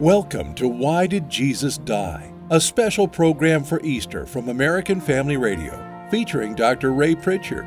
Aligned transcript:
Welcome 0.00 0.54
to 0.54 0.66
Why 0.66 1.06
Did 1.06 1.28
Jesus 1.28 1.76
Die? 1.76 2.32
A 2.50 2.60
special 2.60 3.06
program 3.06 3.62
for 3.62 3.80
Easter 3.82 4.26
from 4.26 4.48
American 4.48 5.00
Family 5.00 5.36
Radio, 5.36 6.08
featuring 6.10 6.54
Dr. 6.54 6.92
Ray 6.92 7.14
Pritchard. 7.14 7.66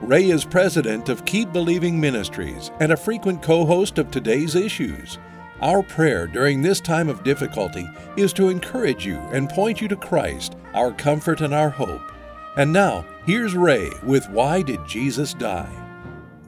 Ray 0.00 0.30
is 0.30 0.44
president 0.44 1.08
of 1.08 1.24
Keep 1.24 1.50
Believing 1.52 1.98
Ministries 1.98 2.70
and 2.78 2.92
a 2.92 2.96
frequent 2.96 3.42
co 3.42 3.64
host 3.64 3.98
of 3.98 4.10
today's 4.10 4.54
issues. 4.54 5.18
Our 5.60 5.82
prayer 5.82 6.26
during 6.26 6.60
this 6.60 6.80
time 6.80 7.08
of 7.08 7.24
difficulty 7.24 7.88
is 8.16 8.32
to 8.34 8.50
encourage 8.50 9.06
you 9.06 9.16
and 9.32 9.48
point 9.48 9.80
you 9.80 9.88
to 9.88 9.96
Christ, 9.96 10.56
our 10.74 10.92
comfort 10.92 11.40
and 11.40 11.54
our 11.54 11.70
hope. 11.70 12.12
And 12.56 12.72
now, 12.72 13.04
here's 13.24 13.56
Ray 13.56 13.90
with 14.04 14.28
Why 14.28 14.62
Did 14.62 14.86
Jesus 14.86 15.34
Die? 15.34 15.72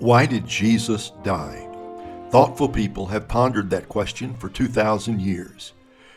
Why 0.00 0.26
did 0.26 0.46
Jesus 0.46 1.12
die? 1.22 1.63
Thoughtful 2.34 2.70
people 2.70 3.06
have 3.06 3.28
pondered 3.28 3.70
that 3.70 3.88
question 3.88 4.34
for 4.34 4.48
2,000 4.48 5.20
years. 5.20 5.72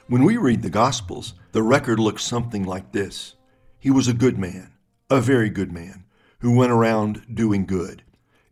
When 0.07 0.23
we 0.23 0.35
read 0.35 0.63
the 0.63 0.69
Gospels, 0.71 1.35
the 1.51 1.61
record 1.61 1.99
looks 1.99 2.23
something 2.23 2.63
like 2.63 2.91
this 2.91 3.35
He 3.77 3.91
was 3.91 4.07
a 4.07 4.15
good 4.15 4.35
man, 4.39 4.71
a 5.11 5.21
very 5.21 5.51
good 5.51 5.71
man, 5.71 6.05
who 6.39 6.55
went 6.55 6.71
around 6.71 7.23
doing 7.31 7.67
good. 7.67 8.01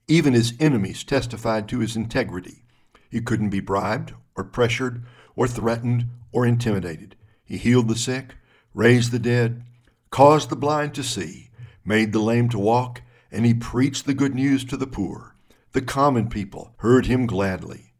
Even 0.07 0.35
his 0.35 0.53
enemies 0.59 1.03
testified 1.03 1.67
to 1.69 1.79
his 1.79 1.95
integrity. 1.95 2.65
He 3.09 3.19
couldn't 3.19 3.49
be 3.49 3.61
bribed, 3.61 4.13
or 4.35 4.43
pressured, 4.43 5.03
or 5.35 5.47
threatened, 5.47 6.05
or 6.31 6.45
intimidated. 6.45 7.15
He 7.43 7.57
healed 7.57 7.87
the 7.87 7.95
sick, 7.95 8.35
raised 8.75 9.11
the 9.11 9.17
dead, 9.17 9.63
caused 10.11 10.51
the 10.51 10.55
blind 10.55 10.93
to 10.93 11.03
see, 11.03 11.49
made 11.83 12.13
the 12.13 12.19
lame 12.19 12.47
to 12.49 12.59
walk, 12.59 13.01
and 13.31 13.43
he 13.43 13.55
preached 13.55 14.05
the 14.05 14.13
good 14.13 14.35
news 14.35 14.63
to 14.65 14.77
the 14.77 14.85
poor 14.85 15.34
the 15.75 15.81
common 15.81 16.29
people 16.29 16.73
heard 16.77 17.05
him 17.05 17.25
gladly. 17.25 17.91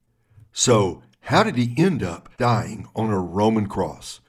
So, 0.53 1.03
how 1.19 1.43
did 1.43 1.57
he 1.57 1.75
end 1.77 2.03
up 2.03 2.29
dying 2.37 2.87
on 2.95 3.09
a 3.09 3.19
Roman 3.19 3.67
cross? 3.67 4.21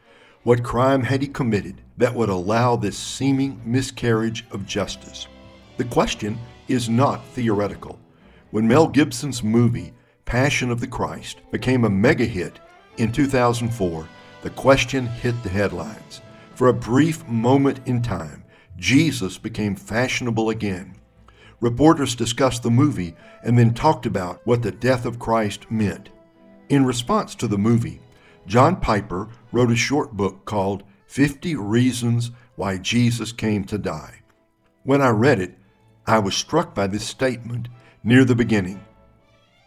What 0.42 0.64
crime 0.64 1.04
had 1.04 1.22
he 1.22 1.28
committed 1.28 1.80
that 1.96 2.12
would 2.12 2.28
allow 2.28 2.74
this 2.74 2.98
seeming 2.98 3.62
miscarriage 3.64 4.44
of 4.50 4.66
justice? 4.66 5.28
The 5.76 5.84
question 5.84 6.40
is 6.66 6.88
not 6.88 7.24
theoretical. 7.34 8.00
When 8.50 8.66
Mel 8.66 8.88
Gibson's 8.88 9.44
movie, 9.44 9.92
Passion 10.24 10.72
of 10.72 10.80
the 10.80 10.88
Christ, 10.88 11.38
became 11.52 11.84
a 11.84 11.88
mega 11.88 12.24
hit 12.24 12.58
in 12.96 13.12
2004, 13.12 14.08
the 14.42 14.50
question 14.50 15.06
hit 15.06 15.40
the 15.44 15.48
headlines. 15.48 16.20
For 16.56 16.66
a 16.66 16.74
brief 16.74 17.24
moment 17.28 17.78
in 17.86 18.02
time, 18.02 18.42
Jesus 18.76 19.38
became 19.38 19.76
fashionable 19.76 20.50
again. 20.50 20.95
Reporters 21.60 22.14
discussed 22.14 22.62
the 22.62 22.70
movie 22.70 23.14
and 23.42 23.58
then 23.58 23.72
talked 23.72 24.06
about 24.06 24.40
what 24.44 24.62
the 24.62 24.70
death 24.70 25.06
of 25.06 25.18
Christ 25.18 25.70
meant. 25.70 26.10
In 26.68 26.84
response 26.84 27.34
to 27.36 27.48
the 27.48 27.58
movie, 27.58 28.00
John 28.46 28.76
Piper 28.76 29.28
wrote 29.52 29.70
a 29.70 29.76
short 29.76 30.12
book 30.12 30.44
called 30.44 30.82
50 31.06 31.56
Reasons 31.56 32.30
Why 32.56 32.78
Jesus 32.78 33.32
Came 33.32 33.64
to 33.64 33.78
Die. 33.78 34.22
When 34.82 35.00
I 35.00 35.08
read 35.08 35.40
it, 35.40 35.58
I 36.06 36.18
was 36.18 36.34
struck 36.36 36.74
by 36.74 36.86
this 36.86 37.04
statement 37.04 37.68
near 38.04 38.24
the 38.24 38.34
beginning. 38.34 38.84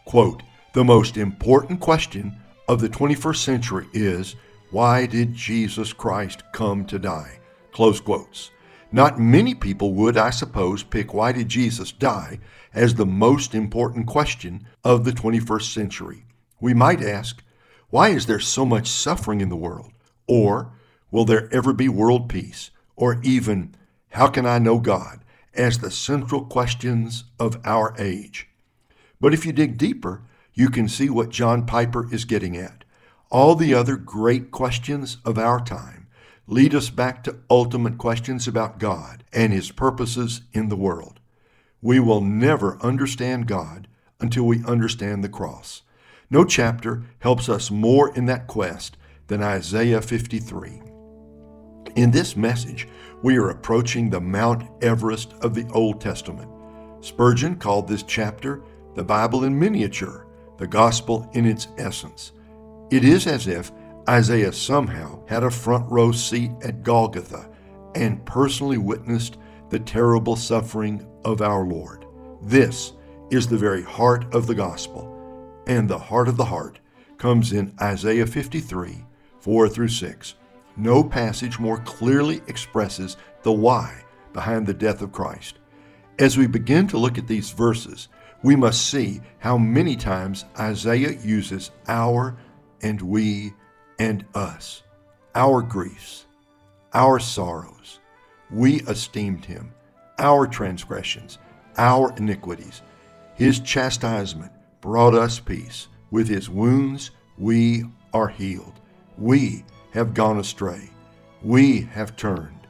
Quote, 0.06 0.42
the 0.72 0.84
most 0.84 1.16
important 1.16 1.80
question 1.80 2.36
of 2.68 2.80
the 2.80 2.88
21st 2.88 3.36
century 3.36 3.86
is, 3.92 4.36
why 4.70 5.04
did 5.04 5.34
Jesus 5.34 5.92
Christ 5.92 6.44
come 6.52 6.84
to 6.86 6.98
die? 6.98 7.40
Close 7.72 8.00
quotes. 8.00 8.50
Not 8.92 9.20
many 9.20 9.54
people 9.54 9.94
would, 9.94 10.16
I 10.16 10.30
suppose, 10.30 10.82
pick 10.82 11.14
why 11.14 11.32
did 11.32 11.48
Jesus 11.48 11.92
die 11.92 12.40
as 12.74 12.94
the 12.94 13.06
most 13.06 13.54
important 13.54 14.06
question 14.06 14.66
of 14.84 15.04
the 15.04 15.12
21st 15.12 15.72
century. 15.72 16.24
We 16.60 16.74
might 16.74 17.02
ask, 17.02 17.42
why 17.88 18.08
is 18.08 18.26
there 18.26 18.40
so 18.40 18.64
much 18.64 18.88
suffering 18.88 19.40
in 19.40 19.48
the 19.48 19.56
world? 19.56 19.92
Or, 20.26 20.72
will 21.10 21.24
there 21.24 21.52
ever 21.52 21.72
be 21.72 21.88
world 21.88 22.28
peace? 22.28 22.70
Or 22.96 23.20
even, 23.22 23.74
how 24.10 24.28
can 24.28 24.46
I 24.46 24.58
know 24.58 24.78
God? 24.78 25.20
as 25.54 25.78
the 25.78 25.90
central 25.90 26.44
questions 26.44 27.24
of 27.38 27.60
our 27.64 27.94
age. 27.98 28.48
But 29.20 29.34
if 29.34 29.44
you 29.44 29.52
dig 29.52 29.76
deeper, 29.76 30.22
you 30.54 30.70
can 30.70 30.88
see 30.88 31.10
what 31.10 31.30
John 31.30 31.66
Piper 31.66 32.12
is 32.12 32.24
getting 32.24 32.56
at. 32.56 32.84
All 33.30 33.54
the 33.54 33.74
other 33.74 33.96
great 33.96 34.50
questions 34.50 35.18
of 35.24 35.38
our 35.38 35.60
time 35.60 35.99
lead 36.50 36.74
us 36.74 36.90
back 36.90 37.22
to 37.22 37.36
ultimate 37.48 37.96
questions 37.96 38.48
about 38.48 38.80
God 38.80 39.22
and 39.32 39.52
His 39.52 39.70
purposes 39.70 40.42
in 40.52 40.68
the 40.68 40.76
world. 40.76 41.20
We 41.80 42.00
will 42.00 42.20
never 42.20 42.76
understand 42.82 43.46
God 43.46 43.86
until 44.18 44.42
we 44.42 44.64
understand 44.64 45.22
the 45.22 45.28
cross. 45.28 45.82
No 46.28 46.44
chapter 46.44 47.04
helps 47.20 47.48
us 47.48 47.70
more 47.70 48.12
in 48.16 48.26
that 48.26 48.48
quest 48.48 48.96
than 49.28 49.44
Isaiah 49.44 50.02
53. 50.02 50.82
In 51.94 52.10
this 52.10 52.36
message, 52.36 52.88
we 53.22 53.36
are 53.36 53.50
approaching 53.50 54.10
the 54.10 54.20
Mount 54.20 54.68
Everest 54.82 55.32
of 55.42 55.54
the 55.54 55.68
Old 55.72 56.00
Testament. 56.00 56.50
Spurgeon 57.00 57.56
called 57.56 57.86
this 57.86 58.02
chapter 58.02 58.62
the 58.96 59.04
Bible 59.04 59.44
in 59.44 59.56
miniature, 59.56 60.26
the 60.58 60.66
gospel 60.66 61.30
in 61.32 61.46
its 61.46 61.68
essence. 61.78 62.32
It 62.90 63.04
is 63.04 63.28
as 63.28 63.46
if 63.46 63.70
Isaiah 64.10 64.52
somehow 64.52 65.24
had 65.28 65.44
a 65.44 65.50
front 65.52 65.88
row 65.88 66.10
seat 66.10 66.50
at 66.64 66.82
Golgotha 66.82 67.48
and 67.94 68.26
personally 68.26 68.76
witnessed 68.76 69.38
the 69.68 69.78
terrible 69.78 70.34
suffering 70.34 71.06
of 71.24 71.40
our 71.40 71.64
Lord. 71.64 72.06
This 72.42 72.94
is 73.30 73.46
the 73.46 73.56
very 73.56 73.84
heart 73.84 74.34
of 74.34 74.48
the 74.48 74.54
gospel, 74.56 75.62
and 75.68 75.88
the 75.88 75.96
heart 75.96 76.26
of 76.26 76.36
the 76.36 76.44
heart 76.44 76.80
comes 77.18 77.52
in 77.52 77.72
Isaiah 77.80 78.26
53 78.26 79.04
4 79.38 79.68
through 79.68 79.88
6. 79.88 80.34
No 80.76 81.04
passage 81.04 81.60
more 81.60 81.78
clearly 81.78 82.42
expresses 82.48 83.16
the 83.44 83.52
why 83.52 84.02
behind 84.32 84.66
the 84.66 84.74
death 84.74 85.02
of 85.02 85.12
Christ. 85.12 85.60
As 86.18 86.36
we 86.36 86.48
begin 86.48 86.88
to 86.88 86.98
look 86.98 87.16
at 87.16 87.28
these 87.28 87.52
verses, 87.52 88.08
we 88.42 88.56
must 88.56 88.88
see 88.88 89.20
how 89.38 89.56
many 89.56 89.94
times 89.94 90.46
Isaiah 90.58 91.16
uses 91.22 91.70
our 91.86 92.36
and 92.82 93.00
we 93.00 93.52
and 94.00 94.24
us, 94.34 94.82
our 95.34 95.60
griefs, 95.60 96.24
our 96.94 97.20
sorrows. 97.20 98.00
We 98.50 98.80
esteemed 98.88 99.44
him, 99.44 99.74
our 100.18 100.46
transgressions, 100.46 101.38
our 101.76 102.12
iniquities. 102.16 102.80
His 103.34 103.60
chastisement 103.60 104.52
brought 104.80 105.14
us 105.14 105.38
peace. 105.38 105.88
With 106.10 106.28
his 106.28 106.48
wounds 106.48 107.10
we 107.38 107.84
are 108.14 108.26
healed. 108.26 108.80
We 109.18 109.64
have 109.92 110.14
gone 110.14 110.38
astray. 110.38 110.90
We 111.42 111.82
have 111.82 112.16
turned 112.16 112.66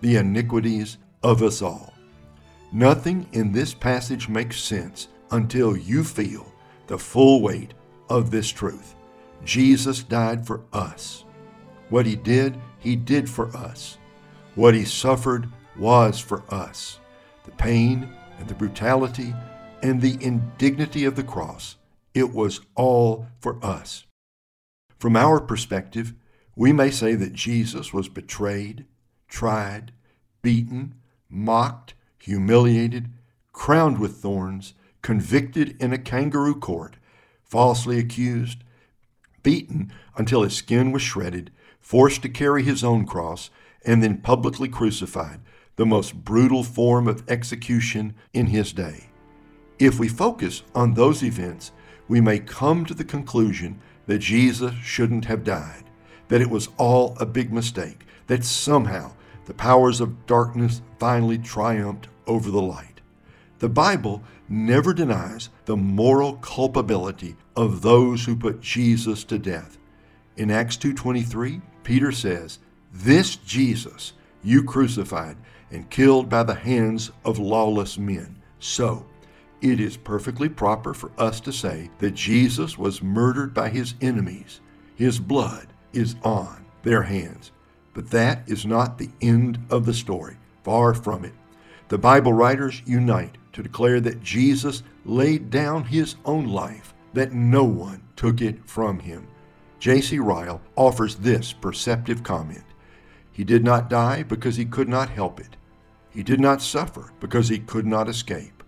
the 0.00 0.16
iniquities 0.16 0.96
of 1.22 1.42
us 1.42 1.60
all. 1.60 1.92
Nothing 2.72 3.28
in 3.32 3.52
this 3.52 3.74
passage 3.74 4.30
makes 4.30 4.58
sense 4.58 5.08
until 5.30 5.76
you 5.76 6.04
feel 6.04 6.50
the 6.86 6.98
full 6.98 7.42
weight 7.42 7.74
of 8.08 8.30
this 8.30 8.48
truth. 8.48 8.94
Jesus 9.44 10.02
died 10.02 10.46
for 10.46 10.62
us. 10.72 11.24
What 11.88 12.06
he 12.06 12.16
did, 12.16 12.58
he 12.78 12.96
did 12.96 13.28
for 13.28 13.54
us. 13.56 13.98
What 14.54 14.74
he 14.74 14.84
suffered 14.84 15.48
was 15.78 16.20
for 16.20 16.42
us. 16.52 16.98
The 17.44 17.50
pain 17.52 18.12
and 18.38 18.48
the 18.48 18.54
brutality 18.54 19.34
and 19.82 20.00
the 20.00 20.18
indignity 20.20 21.04
of 21.04 21.16
the 21.16 21.22
cross, 21.22 21.76
it 22.14 22.32
was 22.32 22.60
all 22.74 23.26
for 23.40 23.64
us. 23.64 24.04
From 24.98 25.16
our 25.16 25.40
perspective, 25.40 26.14
we 26.54 26.72
may 26.72 26.90
say 26.90 27.14
that 27.14 27.32
Jesus 27.32 27.92
was 27.92 28.08
betrayed, 28.08 28.84
tried, 29.28 29.92
beaten, 30.42 30.94
mocked, 31.28 31.94
humiliated, 32.18 33.08
crowned 33.52 33.98
with 33.98 34.16
thorns, 34.16 34.74
convicted 35.00 35.80
in 35.80 35.92
a 35.92 35.98
kangaroo 35.98 36.54
court, 36.54 36.96
falsely 37.42 37.98
accused, 37.98 38.58
beaten 39.42 39.92
until 40.16 40.42
his 40.42 40.54
skin 40.54 40.92
was 40.92 41.02
shredded, 41.02 41.50
forced 41.80 42.22
to 42.22 42.28
carry 42.28 42.62
his 42.62 42.84
own 42.84 43.06
cross, 43.06 43.50
and 43.84 44.02
then 44.02 44.18
publicly 44.18 44.68
crucified, 44.68 45.40
the 45.76 45.86
most 45.86 46.24
brutal 46.24 46.62
form 46.62 47.08
of 47.08 47.28
execution 47.28 48.14
in 48.32 48.46
his 48.46 48.72
day. 48.72 49.06
If 49.78 49.98
we 49.98 50.08
focus 50.08 50.62
on 50.74 50.92
those 50.92 51.22
events, 51.22 51.72
we 52.06 52.20
may 52.20 52.38
come 52.38 52.84
to 52.84 52.94
the 52.94 53.04
conclusion 53.04 53.80
that 54.06 54.18
Jesus 54.18 54.74
shouldn't 54.82 55.24
have 55.24 55.44
died, 55.44 55.84
that 56.28 56.40
it 56.40 56.50
was 56.50 56.68
all 56.76 57.16
a 57.18 57.26
big 57.26 57.52
mistake, 57.52 58.04
that 58.26 58.44
somehow 58.44 59.12
the 59.46 59.54
powers 59.54 60.00
of 60.00 60.26
darkness 60.26 60.82
finally 60.98 61.38
triumphed 61.38 62.08
over 62.26 62.50
the 62.50 62.60
light. 62.60 63.00
The 63.58 63.68
Bible 63.68 64.22
never 64.50 64.92
denies 64.92 65.48
the 65.64 65.76
moral 65.76 66.34
culpability 66.34 67.36
of 67.54 67.82
those 67.82 68.24
who 68.24 68.34
put 68.34 68.60
Jesus 68.60 69.22
to 69.24 69.38
death. 69.38 69.78
In 70.36 70.50
Acts 70.50 70.76
2:23, 70.76 71.62
Peter 71.84 72.10
says, 72.10 72.58
"This 72.92 73.36
Jesus 73.36 74.12
you 74.42 74.64
crucified 74.64 75.36
and 75.70 75.88
killed 75.88 76.28
by 76.28 76.42
the 76.42 76.54
hands 76.54 77.12
of 77.24 77.38
lawless 77.38 77.96
men." 77.96 78.36
So, 78.58 79.06
it 79.60 79.78
is 79.78 79.96
perfectly 79.96 80.48
proper 80.48 80.94
for 80.94 81.12
us 81.16 81.40
to 81.40 81.52
say 81.52 81.90
that 81.98 82.14
Jesus 82.14 82.76
was 82.76 83.02
murdered 83.02 83.54
by 83.54 83.68
his 83.68 83.94
enemies. 84.00 84.60
His 84.96 85.20
blood 85.20 85.68
is 85.92 86.16
on 86.22 86.64
their 86.82 87.02
hands. 87.02 87.52
But 87.94 88.10
that 88.10 88.42
is 88.46 88.64
not 88.64 88.98
the 88.98 89.10
end 89.20 89.58
of 89.70 89.86
the 89.86 89.94
story. 89.94 90.36
Far 90.64 90.94
from 90.94 91.24
it. 91.24 91.34
The 91.88 91.98
Bible 91.98 92.32
writers 92.32 92.82
unite 92.86 93.36
to 93.52 93.62
declare 93.62 94.00
that 94.00 94.22
Jesus 94.22 94.82
laid 95.04 95.50
down 95.50 95.84
his 95.84 96.16
own 96.24 96.46
life, 96.46 96.94
that 97.14 97.32
no 97.32 97.64
one 97.64 98.02
took 98.16 98.40
it 98.40 98.64
from 98.64 98.98
him. 98.98 99.26
J.C. 99.78 100.18
Ryle 100.18 100.60
offers 100.76 101.16
this 101.16 101.52
perceptive 101.52 102.22
comment 102.22 102.64
He 103.32 103.44
did 103.44 103.64
not 103.64 103.88
die 103.88 104.22
because 104.22 104.56
he 104.56 104.64
could 104.64 104.88
not 104.88 105.08
help 105.08 105.40
it. 105.40 105.56
He 106.10 106.22
did 106.22 106.40
not 106.40 106.60
suffer 106.60 107.12
because 107.20 107.48
he 107.48 107.58
could 107.58 107.86
not 107.86 108.08
escape. 108.08 108.62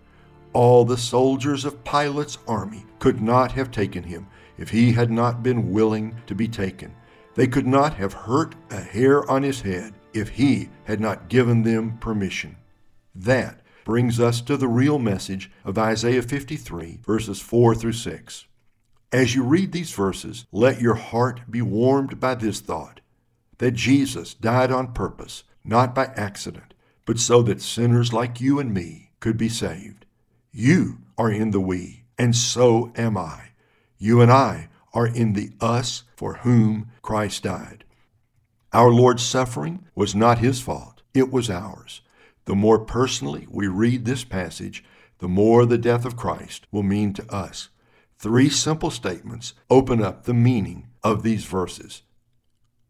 All 0.53 0.85
the 0.85 0.97
soldiers 0.97 1.65
of 1.65 1.83
Pilate's 1.83 2.37
army 2.47 2.85
could 2.99 3.21
not 3.21 3.51
have 3.51 3.69
taken 3.69 4.03
him 4.03 4.27
if 4.57 4.69
he 4.69 4.91
had 4.91 5.11
not 5.11 5.43
been 5.43 5.71
willing 5.71 6.15
to 6.27 6.35
be 6.35 6.47
taken. 6.47 6.93
They 7.35 7.47
could 7.47 7.67
not 7.67 7.93
have 7.95 8.13
hurt 8.13 8.55
a 8.69 8.79
hair 8.79 9.29
on 9.29 9.43
his 9.43 9.61
head 9.61 9.93
if 10.13 10.29
he 10.29 10.69
had 10.85 10.99
not 10.99 11.27
given 11.27 11.63
them 11.63 11.97
permission. 11.97 12.55
That 13.15 13.61
brings 13.83 14.19
us 14.19 14.41
to 14.41 14.57
the 14.57 14.67
real 14.67 14.99
message 14.99 15.51
of 15.65 15.77
Isaiah 15.77 16.21
53, 16.21 16.99
verses 17.05 17.39
4 17.39 17.75
through 17.75 17.93
6. 17.93 18.45
As 19.11 19.35
you 19.35 19.43
read 19.43 19.71
these 19.71 19.91
verses, 19.91 20.45
let 20.51 20.81
your 20.81 20.95
heart 20.95 21.41
be 21.49 21.61
warmed 21.61 22.19
by 22.19 22.35
this 22.35 22.59
thought 22.59 23.01
that 23.59 23.71
Jesus 23.71 24.33
died 24.33 24.71
on 24.71 24.93
purpose, 24.93 25.43
not 25.63 25.93
by 25.93 26.05
accident, 26.15 26.73
but 27.05 27.19
so 27.19 27.41
that 27.43 27.61
sinners 27.61 28.11
like 28.11 28.41
you 28.41 28.59
and 28.59 28.73
me 28.73 29.11
could 29.19 29.37
be 29.37 29.49
saved. 29.49 30.05
You 30.51 30.97
are 31.17 31.31
in 31.31 31.51
the 31.51 31.59
we, 31.59 32.03
and 32.17 32.35
so 32.35 32.91
am 32.95 33.17
I. 33.17 33.51
You 33.97 34.21
and 34.21 34.31
I 34.31 34.69
are 34.93 35.07
in 35.07 35.33
the 35.33 35.51
us 35.61 36.03
for 36.15 36.35
whom 36.35 36.89
Christ 37.01 37.43
died. 37.43 37.83
Our 38.73 38.89
Lord's 38.89 39.23
suffering 39.23 39.85
was 39.95 40.15
not 40.15 40.39
his 40.39 40.59
fault, 40.59 41.01
it 41.13 41.31
was 41.31 41.49
ours. 41.49 42.01
The 42.45 42.55
more 42.55 42.79
personally 42.79 43.47
we 43.49 43.67
read 43.67 44.05
this 44.05 44.23
passage, 44.23 44.83
the 45.19 45.27
more 45.27 45.65
the 45.65 45.77
death 45.77 46.05
of 46.05 46.17
Christ 46.17 46.67
will 46.71 46.83
mean 46.83 47.13
to 47.13 47.33
us. 47.33 47.69
Three 48.17 48.49
simple 48.49 48.91
statements 48.91 49.53
open 49.69 50.03
up 50.03 50.23
the 50.23 50.33
meaning 50.33 50.87
of 51.03 51.23
these 51.23 51.45
verses. 51.45 52.03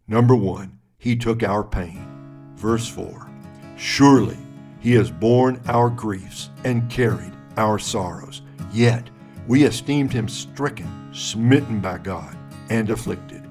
Number 0.07 0.35
one, 0.35 0.79
He 0.97 1.15
took 1.15 1.44
our 1.44 1.63
pain. 1.63 2.07
Verse 2.55 2.88
4 2.88 3.29
Surely 3.77 4.38
He 4.79 4.94
has 4.94 5.11
borne 5.11 5.61
our 5.67 5.89
griefs 5.89 6.49
and 6.63 6.89
carried 6.89 7.33
our 7.57 7.77
sorrows. 7.77 8.41
Yet 8.71 9.09
we 9.47 9.63
esteemed 9.63 10.13
Him 10.13 10.27
stricken, 10.27 11.09
smitten 11.13 11.79
by 11.79 11.99
God, 11.99 12.35
and 12.69 12.89
afflicted. 12.89 13.44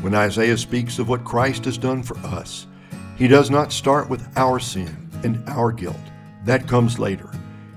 When 0.00 0.14
Isaiah 0.14 0.58
speaks 0.58 0.98
of 0.98 1.08
what 1.08 1.24
Christ 1.24 1.64
has 1.64 1.78
done 1.78 2.02
for 2.02 2.18
us, 2.18 2.66
he 3.16 3.28
does 3.28 3.50
not 3.50 3.72
start 3.72 4.08
with 4.08 4.26
our 4.36 4.58
sin 4.58 5.08
and 5.22 5.42
our 5.48 5.70
guilt. 5.72 5.96
That 6.44 6.66
comes 6.68 6.98
later. 6.98 7.30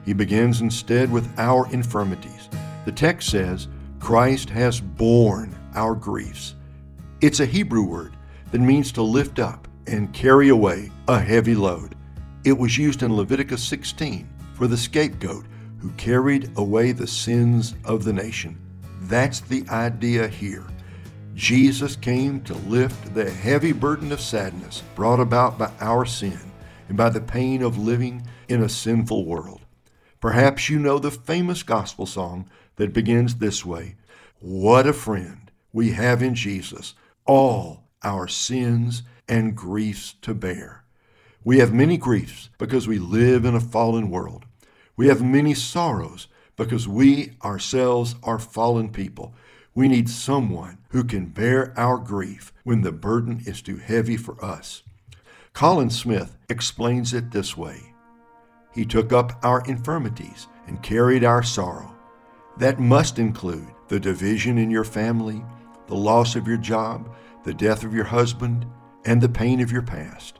He 0.06 0.14
begins 0.14 0.62
instead 0.62 1.12
with 1.12 1.32
our 1.38 1.72
infirmities. 1.72 2.50
The 2.86 2.92
text 2.92 3.30
says, 3.30 3.68
Christ 4.00 4.50
has 4.50 4.80
borne 4.80 5.56
our 5.76 5.96
griefs. 5.96 6.56
It's 7.22 7.40
a 7.40 7.46
Hebrew 7.46 7.84
word 7.84 8.16
that 8.52 8.62
means 8.62 8.92
to 8.94 9.02
lift 9.02 9.40
up 9.40 9.68
and 9.86 10.14
carry 10.14 10.50
away 10.50 10.92
a 11.08 11.20
heavy 11.20 11.56
load. 11.56 11.96
It 12.44 12.58
was 12.58 12.78
used 12.78 13.04
in 13.04 13.16
Leviticus 13.16 13.64
16 13.64 14.28
for 14.54 14.68
the 14.68 14.78
scapegoat 14.78 15.46
who 15.80 15.92
carried 15.92 16.52
away 16.58 16.92
the 16.92 17.08
sins 17.08 17.76
of 17.86 18.04
the 18.04 18.14
nation. 18.14 18.58
That's 19.02 19.42
the 19.42 19.66
idea 19.70 20.28
here. 20.28 20.66
Jesus 21.38 21.96
came 21.96 22.42
to 22.46 22.56
lift 22.56 23.14
the 23.14 23.30
heavy 23.30 23.72
burden 23.72 24.12
of 24.12 24.20
sadness 24.20 24.82
brought 24.96 25.20
about 25.20 25.60
by 25.60 25.72
our 25.80 26.04
sin 26.04 26.40
and 26.90 26.98
by 26.98 27.10
the 27.10 27.22
pain 27.22 27.62
of 27.62 27.78
living 27.78 28.26
in 28.48 28.64
a 28.64 28.68
sinful 28.68 29.24
world. 29.24 29.62
Perhaps 30.20 30.68
you 30.68 30.80
know 30.80 30.98
the 30.98 31.12
famous 31.12 31.62
gospel 31.62 32.08
song 32.08 32.50
that 32.78 32.92
begins 32.92 33.36
this 33.36 33.64
way 33.64 33.98
What 34.40 34.88
a 34.88 34.94
friend 34.94 35.52
we 35.72 35.92
have 35.92 36.24
in 36.24 36.34
Jesus, 36.34 36.96
all 37.28 37.84
our 38.02 38.28
sins 38.28 39.04
and 39.30 39.56
griefs 39.56 40.16
to 40.24 40.34
bear. 40.34 40.86
We 41.44 41.60
have 41.60 41.72
many 41.72 41.98
griefs 41.98 42.50
because 42.58 42.88
we 42.88 42.98
live 42.98 43.46
in 43.46 43.54
a 43.54 43.60
fallen 43.60 44.10
world. 44.10 44.46
We 44.96 45.06
have 45.06 45.22
many 45.22 45.54
sorrows 45.54 46.30
because 46.56 46.88
we 46.88 47.34
ourselves 47.44 48.16
are 48.24 48.40
fallen 48.40 48.90
people. 48.90 49.36
We 49.78 49.88
need 49.88 50.10
someone 50.10 50.80
who 50.90 51.04
can 51.04 51.28
bear 51.28 51.72
our 51.78 52.00
grief 52.00 52.52
when 52.64 52.82
the 52.82 52.92
burden 52.92 53.44
is 53.46 53.62
too 53.62 53.78
heavy 53.78 54.18
for 54.18 54.44
us. 54.44 54.82
Colin 55.54 55.92
Smith 55.92 56.36
explains 56.50 57.14
it 57.14 57.30
this 57.30 57.56
way 57.56 57.94
He 58.74 58.86
took 58.88 59.14
up 59.14 59.34
our 59.44 59.62
infirmities 59.68 60.48
and 60.66 60.82
carried 60.82 61.24
our 61.24 61.44
sorrow. 61.44 61.96
That 62.58 62.80
must 62.80 63.20
include 63.20 63.68
the 63.88 64.00
division 64.00 64.58
in 64.58 64.72
your 64.72 64.84
family, 64.84 65.46
the 65.86 65.94
loss 65.94 66.36
of 66.36 66.48
your 66.48 66.58
job, 66.58 67.16
the 67.44 67.54
death 67.54 67.84
of 67.84 67.94
your 67.94 68.06
husband, 68.06 68.66
and 69.06 69.22
the 69.22 69.30
pain 69.30 69.62
of 69.62 69.72
your 69.72 69.84
past. 69.84 70.40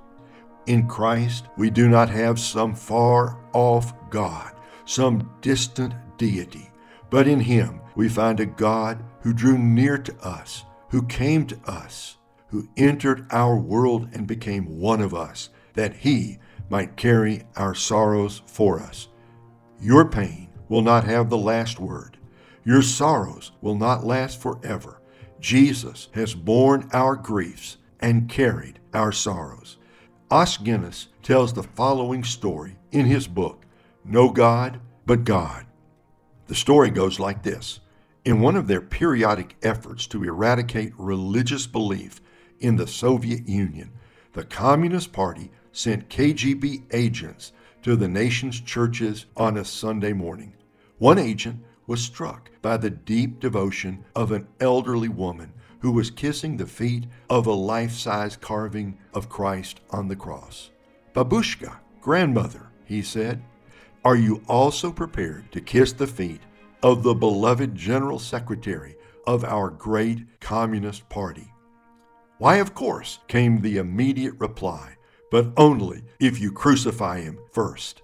In 0.66 0.88
Christ, 0.88 1.46
we 1.58 1.70
do 1.70 1.88
not 1.88 2.10
have 2.10 2.40
some 2.40 2.74
far 2.74 3.38
off 3.54 3.94
God, 4.10 4.56
some 4.86 5.30
distant 5.42 5.94
deity, 6.18 6.72
but 7.12 7.28
in 7.28 7.40
Him 7.40 7.82
we 7.98 8.08
find 8.08 8.40
a 8.40 8.46
God 8.46 9.04
who 9.22 9.34
drew 9.34 9.58
near 9.58 9.98
to 9.98 10.16
us, 10.20 10.64
who 10.90 11.02
came 11.08 11.48
to 11.48 11.60
us, 11.66 12.18
who 12.50 12.70
entered 12.78 13.26
our 13.32 13.58
world 13.58 14.10
and 14.14 14.28
became 14.28 14.80
one 14.80 15.02
of 15.02 15.16
us, 15.16 15.50
that 15.74 15.96
he 15.96 16.38
might 16.70 16.96
carry 16.96 17.42
our 17.56 17.74
sorrows 17.74 18.44
for 18.46 18.80
us. 18.80 19.08
Your 19.82 20.08
pain 20.08 20.48
will 20.70 20.84
not 20.84 21.06
have 21.06 21.32
the 21.32 21.40
last 21.40 21.80
word. 21.80 22.18
Your 22.64 22.84
sorrows 22.84 23.52
will 23.62 23.76
not 23.76 24.06
last 24.06 24.40
forever. 24.40 25.02
Jesus 25.40 26.10
has 26.14 26.36
borne 26.36 26.88
our 26.94 27.16
griefs 27.16 27.78
and 28.00 28.30
carried 28.30 28.80
our 28.94 29.12
sorrows. 29.12 29.78
Os 30.30 30.58
Guinness 30.58 31.08
tells 31.24 31.52
the 31.52 31.64
following 31.64 32.24
story 32.24 32.78
in 32.92 33.08
his 33.08 33.28
book, 33.28 33.66
No 34.06 34.30
God 34.30 34.80
But 35.08 35.24
God. 35.24 35.66
The 36.46 36.56
story 36.56 36.92
goes 36.92 37.20
like 37.20 37.42
this 37.42 37.80
in 38.28 38.42
one 38.42 38.58
of 38.58 38.68
their 38.68 38.82
periodic 38.82 39.56
efforts 39.64 40.06
to 40.06 40.22
eradicate 40.22 40.92
religious 40.98 41.66
belief 41.66 42.20
in 42.60 42.76
the 42.76 42.86
Soviet 42.86 43.48
Union, 43.48 43.90
the 44.34 44.44
Communist 44.44 45.14
Party 45.14 45.50
sent 45.72 46.10
KGB 46.10 46.84
agents 46.92 47.54
to 47.84 47.96
the 47.96 48.10
nation's 48.10 48.60
churches 48.60 49.28
on 49.38 49.56
a 49.56 49.64
Sunday 49.64 50.12
morning. 50.12 50.52
One 50.98 51.18
agent 51.18 51.64
was 51.88 52.02
struck 52.02 52.52
by 52.62 52.76
the 52.76 52.90
deep 52.90 53.40
devotion 53.40 54.04
of 54.14 54.34
an 54.34 54.46
elderly 54.60 55.08
woman 55.08 55.54
who 55.80 55.94
was 55.94 56.12
kissing 56.12 56.58
the 56.58 56.66
feet 56.66 57.06
of 57.30 57.48
a 57.48 57.54
life 57.54 57.94
size 57.94 58.36
carving 58.36 58.98
of 59.14 59.30
Christ 59.30 59.80
on 59.90 60.10
the 60.10 60.18
cross. 60.18 60.72
Babushka, 61.16 61.78
grandmother, 62.02 62.72
he 62.84 63.02
said, 63.02 63.42
are 64.04 64.18
you 64.18 64.44
also 64.50 64.92
prepared 64.92 65.50
to 65.54 65.62
kiss 65.62 65.94
the 65.94 66.08
feet 66.08 66.42
of 66.84 67.04
the 67.04 67.14
beloved 67.14 67.76
General 67.76 68.20
Secretary 68.20 68.96
of 69.26 69.44
our 69.44 69.70
great 69.70 70.40
Communist 70.40 71.08
Party. 71.10 71.52
Why, 72.38 72.58
of 72.58 72.76
course, 72.76 73.20
came 73.28 73.62
the 73.62 73.78
immediate 73.78 74.36
reply, 74.40 74.96
but 75.32 75.52
only 75.58 76.04
if 76.20 76.40
you 76.40 76.52
crucify 76.52 77.22
him 77.22 77.40
first. 77.52 78.02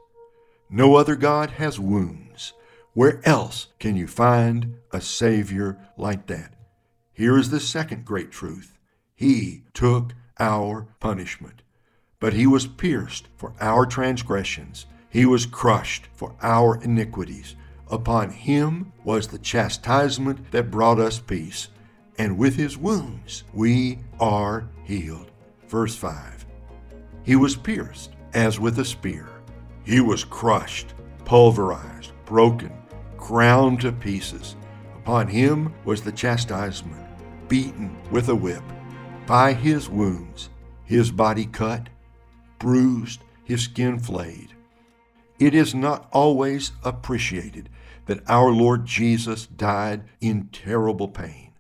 No 0.70 0.96
other 0.96 1.16
God 1.16 1.52
has 1.52 1.80
wounds. 1.80 2.54
Where 2.94 3.22
else 3.26 3.68
can 3.80 3.96
you 3.96 4.08
find 4.08 4.76
a 4.92 5.02
Savior 5.02 5.78
like 5.98 6.28
that? 6.28 6.54
Here 7.14 7.38
is 7.38 7.52
the 7.52 7.60
second 7.60 8.06
great 8.06 8.32
truth 8.32 8.78
He 9.16 9.64
took 9.74 10.14
our 10.40 10.88
punishment, 11.00 11.62
but 12.20 12.34
He 12.34 12.48
was 12.48 12.66
pierced 12.66 13.28
for 13.38 13.54
our 13.60 13.86
transgressions, 13.86 14.88
He 15.10 15.26
was 15.26 15.46
crushed 15.46 16.08
for 16.14 16.36
our 16.42 16.82
iniquities. 16.84 17.56
Upon 17.94 18.32
him 18.32 18.92
was 19.04 19.28
the 19.28 19.38
chastisement 19.38 20.50
that 20.50 20.72
brought 20.72 20.98
us 21.00 21.20
peace, 21.20 21.68
and 22.18 22.40
with 22.40 22.56
his 22.56 22.76
wounds 22.76 23.44
we 23.54 24.00
are 24.20 24.68
healed. 24.84 25.30
Verse 25.68 25.96
5 25.96 26.44
He 27.22 27.36
was 27.36 27.56
pierced 27.56 28.14
as 28.34 28.60
with 28.60 28.80
a 28.80 28.84
spear, 28.84 29.30
he 29.86 30.00
was 30.00 30.24
crushed, 30.24 30.96
pulverized, 31.24 32.14
broken, 32.26 32.74
ground 33.16 33.82
to 33.82 33.92
pieces. 33.92 34.56
Upon 34.96 35.28
him 35.28 35.72
was 35.86 36.02
the 36.02 36.12
chastisement, 36.12 37.06
beaten 37.48 37.96
with 38.10 38.28
a 38.30 38.36
whip. 38.36 38.64
By 39.28 39.54
his 39.54 39.88
wounds, 39.88 40.50
his 40.84 41.12
body 41.12 41.46
cut, 41.46 41.90
bruised, 42.58 43.22
his 43.44 43.62
skin 43.62 44.00
flayed. 44.00 44.56
It 45.40 45.56
is 45.56 45.74
not 45.74 46.08
always 46.12 46.72
appreciated 46.84 47.70
that 48.06 48.22
our 48.30 48.52
Lord 48.52 48.86
Jesus 48.86 49.48
died 49.48 50.04
in 50.22 50.50
terrible 50.52 51.08
pain. 51.08 51.52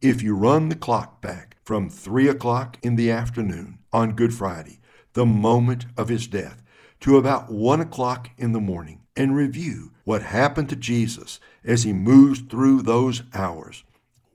If 0.00 0.22
you 0.22 0.34
run 0.34 0.68
the 0.68 0.74
clock 0.74 1.20
back 1.20 1.56
from 1.64 1.88
3 1.88 2.28
o'clock 2.28 2.78
in 2.82 2.96
the 2.96 3.10
afternoon 3.10 3.78
on 3.92 4.12
Good 4.12 4.34
Friday, 4.34 4.80
the 5.12 5.26
moment 5.26 5.86
of 5.96 6.08
his 6.08 6.26
death, 6.26 6.62
to 7.00 7.16
about 7.16 7.50
1 7.50 7.80
o'clock 7.80 8.30
in 8.36 8.52
the 8.52 8.60
morning, 8.60 9.00
and 9.16 9.34
review 9.34 9.92
what 10.04 10.22
happened 10.22 10.68
to 10.68 10.76
Jesus 10.76 11.40
as 11.64 11.82
he 11.82 11.92
moves 11.92 12.40
through 12.40 12.82
those 12.82 13.22
hours, 13.34 13.84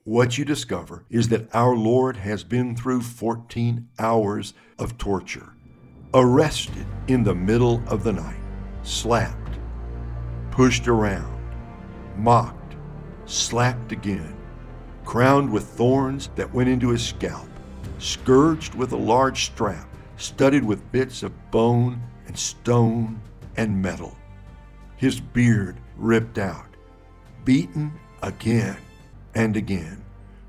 what 0.04 0.38
you 0.38 0.44
discover 0.44 1.04
is 1.10 1.28
that 1.28 1.52
our 1.54 1.74
Lord 1.74 2.16
has 2.18 2.44
been 2.44 2.76
through 2.76 3.02
14 3.02 3.88
hours 3.98 4.54
of 4.78 4.96
torture, 4.98 5.54
arrested 6.14 6.86
in 7.08 7.24
the 7.24 7.34
middle 7.34 7.82
of 7.88 8.04
the 8.04 8.12
night, 8.12 8.38
slapped, 8.86 9.58
pushed 10.52 10.86
around, 10.86 11.36
mocked, 12.16 12.76
slapped 13.24 13.90
again, 13.90 14.34
crowned 15.04 15.52
with 15.52 15.64
thorns 15.64 16.30
that 16.36 16.54
went 16.54 16.68
into 16.68 16.90
his 16.90 17.04
scalp, 17.04 17.48
scourged 17.98 18.74
with 18.76 18.92
a 18.92 18.96
large 18.96 19.46
strap, 19.46 19.88
studded 20.16 20.64
with 20.64 20.92
bits 20.92 21.24
of 21.24 21.50
bone 21.50 22.00
and 22.28 22.38
stone 22.38 23.20
and 23.56 23.82
metal, 23.82 24.16
his 24.96 25.20
beard 25.20 25.76
ripped 25.96 26.38
out, 26.38 26.68
beaten 27.44 27.92
again 28.22 28.76
and 29.34 29.56
again, 29.56 30.00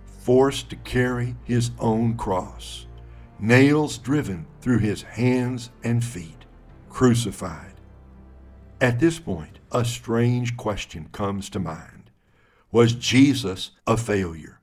forced 0.06 0.70
to 0.70 0.75
carry 0.77 1.36
his 1.44 1.72
own 1.79 2.15
cross, 2.15 2.86
nails 3.39 3.98
driven 3.98 4.46
through 4.62 4.79
his 4.79 5.01
hands 5.01 5.72
and 5.84 6.03
feet, 6.03 6.46
crucified. 6.89 7.76
At 8.79 9.00
this 9.00 9.17
point, 9.17 9.57
a 9.72 9.84
strange 9.84 10.55
question 10.55 11.10
comes 11.12 11.50
to 11.50 11.60
mind. 11.60 12.12
Was 12.72 12.93
Jesus 12.93 13.72
a 13.88 13.98
failure? 13.98 14.60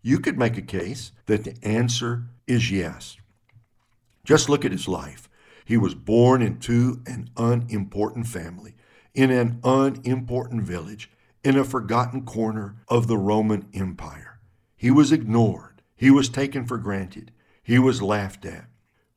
You 0.00 0.20
could 0.20 0.38
make 0.38 0.56
a 0.56 0.62
case 0.62 1.10
that 1.26 1.42
the 1.42 1.56
answer 1.62 2.24
is 2.46 2.70
yes. 2.70 3.16
Just 4.24 4.48
look 4.48 4.64
at 4.64 4.70
his 4.70 4.86
life. 4.86 5.28
He 5.64 5.76
was 5.76 5.94
born 5.94 6.40
into 6.40 7.02
an 7.06 7.30
unimportant 7.36 8.28
family, 8.28 8.74
in 9.12 9.32
an 9.32 9.58
unimportant 9.64 10.62
village, 10.62 11.10
in 11.42 11.56
a 11.56 11.64
forgotten 11.64 12.24
corner 12.24 12.76
of 12.86 13.08
the 13.08 13.18
Roman 13.18 13.68
Empire. 13.74 14.38
He 14.76 14.92
was 14.92 15.10
ignored. 15.10 15.82
He 15.96 16.12
was 16.12 16.28
taken 16.28 16.64
for 16.64 16.78
granted. 16.78 17.32
He 17.62 17.80
was 17.80 18.02
laughed 18.02 18.44
at. 18.44 18.66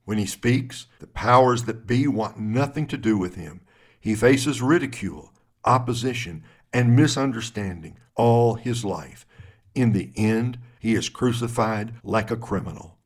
When 0.03 0.17
he 0.17 0.25
speaks, 0.25 0.87
the 0.99 1.07
powers 1.07 1.65
that 1.65 1.85
be 1.85 2.07
want 2.07 2.39
nothing 2.39 2.87
to 2.87 2.97
do 2.97 3.17
with 3.17 3.35
him. 3.35 3.61
He 4.05 4.13
faces 4.13 4.61
ridicule, 4.61 5.33
opposition, 5.63 6.43
and 6.71 6.95
misunderstanding 6.95 7.97
all 8.13 8.53
his 8.53 8.85
life. 8.85 9.25
In 9.73 9.93
the 9.93 10.11
end, 10.15 10.59
he 10.79 10.93
is 10.93 11.09
crucified 11.09 11.95
like 12.03 12.29
a 12.29 12.37
criminal. 12.37 12.99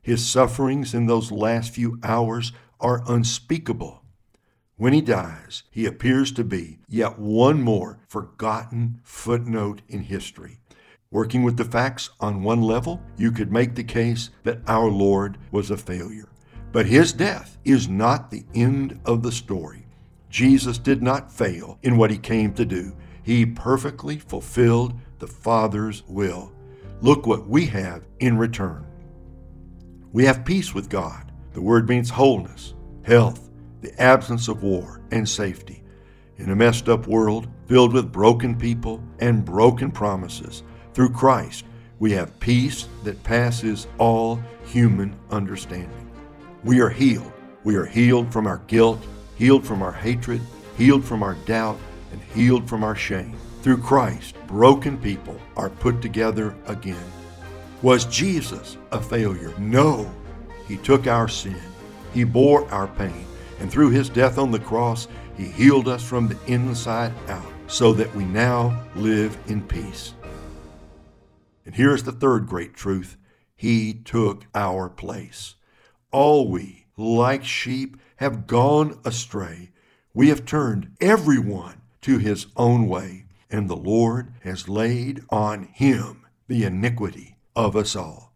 His 0.00 0.24
sufferings 0.24 0.94
in 0.94 1.06
those 1.06 1.32
last 1.32 1.74
few 1.74 1.98
hours 2.04 2.52
are 2.78 3.02
unspeakable. 3.08 4.04
When 4.76 4.92
he 4.92 5.00
dies, 5.00 5.64
he 5.72 5.86
appears 5.86 6.30
to 6.30 6.44
be 6.44 6.78
yet 6.88 7.18
one 7.18 7.60
more 7.60 7.98
forgotten 8.06 9.00
footnote 9.02 9.82
in 9.88 10.04
history. 10.04 10.60
Working 11.10 11.42
with 11.42 11.56
the 11.56 11.64
facts 11.64 12.10
on 12.20 12.44
one 12.44 12.62
level, 12.62 13.02
you 13.16 13.32
could 13.32 13.50
make 13.50 13.74
the 13.74 13.82
case 13.82 14.30
that 14.44 14.60
our 14.68 14.88
Lord 14.88 15.36
was 15.50 15.72
a 15.72 15.76
failure. 15.76 16.28
But 16.70 16.86
his 16.86 17.12
death 17.12 17.58
is 17.64 17.88
not 17.88 18.30
the 18.30 18.44
end 18.54 19.00
of 19.04 19.24
the 19.24 19.32
story. 19.32 19.83
Jesus 20.34 20.78
did 20.78 21.00
not 21.00 21.30
fail 21.30 21.78
in 21.84 21.96
what 21.96 22.10
he 22.10 22.18
came 22.18 22.52
to 22.54 22.64
do. 22.64 22.96
He 23.22 23.46
perfectly 23.46 24.18
fulfilled 24.18 24.98
the 25.20 25.28
Father's 25.28 26.02
will. 26.08 26.50
Look 27.02 27.24
what 27.24 27.46
we 27.46 27.66
have 27.66 28.02
in 28.18 28.36
return. 28.36 28.84
We 30.12 30.24
have 30.24 30.44
peace 30.44 30.74
with 30.74 30.88
God. 30.88 31.30
The 31.52 31.60
word 31.60 31.88
means 31.88 32.10
wholeness, 32.10 32.74
health, 33.04 33.48
the 33.80 33.96
absence 34.02 34.48
of 34.48 34.64
war 34.64 35.00
and 35.12 35.28
safety. 35.28 35.84
In 36.38 36.50
a 36.50 36.56
messed 36.56 36.88
up 36.88 37.06
world 37.06 37.46
filled 37.66 37.92
with 37.92 38.10
broken 38.10 38.58
people 38.58 39.00
and 39.20 39.44
broken 39.44 39.92
promises, 39.92 40.64
through 40.94 41.10
Christ, 41.10 41.64
we 42.00 42.10
have 42.10 42.40
peace 42.40 42.88
that 43.04 43.22
passes 43.22 43.86
all 43.98 44.42
human 44.64 45.14
understanding. 45.30 46.10
We 46.64 46.80
are 46.80 46.90
healed. 46.90 47.30
We 47.62 47.76
are 47.76 47.86
healed 47.86 48.32
from 48.32 48.48
our 48.48 48.58
guilt, 48.66 48.98
healed 49.36 49.66
from 49.66 49.82
our 49.82 49.92
hatred, 49.92 50.40
healed 50.76 51.04
from 51.04 51.22
our 51.22 51.34
doubt, 51.46 51.78
and 52.12 52.20
healed 52.22 52.68
from 52.68 52.84
our 52.84 52.94
shame. 52.94 53.36
Through 53.62 53.78
Christ, 53.78 54.36
broken 54.46 54.98
people 54.98 55.40
are 55.56 55.70
put 55.70 56.02
together 56.02 56.54
again. 56.66 57.04
Was 57.82 58.04
Jesus 58.06 58.76
a 58.92 59.00
failure? 59.00 59.52
No. 59.58 60.12
He 60.68 60.76
took 60.78 61.06
our 61.06 61.28
sin. 61.28 61.60
He 62.12 62.24
bore 62.24 62.70
our 62.70 62.88
pain. 62.88 63.26
And 63.60 63.70
through 63.70 63.90
his 63.90 64.08
death 64.08 64.38
on 64.38 64.50
the 64.50 64.58
cross, 64.58 65.08
he 65.36 65.46
healed 65.46 65.88
us 65.88 66.02
from 66.02 66.28
the 66.28 66.38
inside 66.46 67.12
out 67.28 67.44
so 67.66 67.92
that 67.94 68.14
we 68.14 68.24
now 68.24 68.82
live 68.94 69.36
in 69.46 69.62
peace. 69.62 70.14
And 71.66 71.74
here's 71.74 72.02
the 72.02 72.12
third 72.12 72.46
great 72.46 72.74
truth 72.74 73.16
He 73.56 73.94
took 73.94 74.46
our 74.54 74.88
place. 74.88 75.54
All 76.10 76.48
we, 76.48 76.86
like 76.96 77.44
sheep, 77.44 77.96
have 78.24 78.46
gone 78.46 78.98
astray. 79.04 79.68
We 80.14 80.30
have 80.30 80.46
turned 80.46 80.96
everyone 80.98 81.82
to 82.00 82.16
his 82.16 82.46
own 82.56 82.88
way, 82.88 83.26
and 83.50 83.68
the 83.68 83.76
Lord 83.76 84.32
has 84.42 84.66
laid 84.66 85.22
on 85.28 85.64
him 85.64 86.24
the 86.48 86.64
iniquity 86.64 87.36
of 87.54 87.76
us 87.76 87.94
all. 87.94 88.32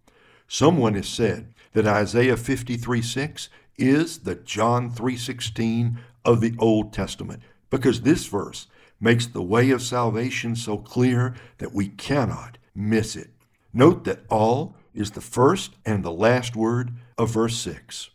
Someone 0.47 0.93
has 0.93 1.09
said 1.09 1.55
that 1.73 1.87
Isaiah 1.87 2.37
53 2.37 3.01
6 3.01 3.49
is 3.79 4.19
the 4.19 4.35
John 4.35 4.91
3:16 4.91 5.99
of 6.23 6.43
the 6.43 6.55
Old 6.59 6.93
Testament 6.93 7.43
because 7.71 8.03
this 8.03 8.27
verse 8.27 8.67
makes 9.01 9.27
the 9.27 9.43
way 9.43 9.71
of 9.71 9.81
salvation 9.81 10.55
so 10.55 10.77
clear 10.77 11.35
that 11.57 11.73
we 11.73 11.89
cannot 11.89 12.59
miss 12.75 13.17
it. 13.17 13.31
Note 13.73 14.05
that 14.05 14.25
all 14.29 14.77
is 14.93 15.13
the 15.13 15.23
first 15.23 15.77
and 15.87 16.05
the 16.05 16.13
last 16.13 16.55
word 16.55 16.93
of 17.17 17.31
verse 17.31 17.57
6. 17.57 18.11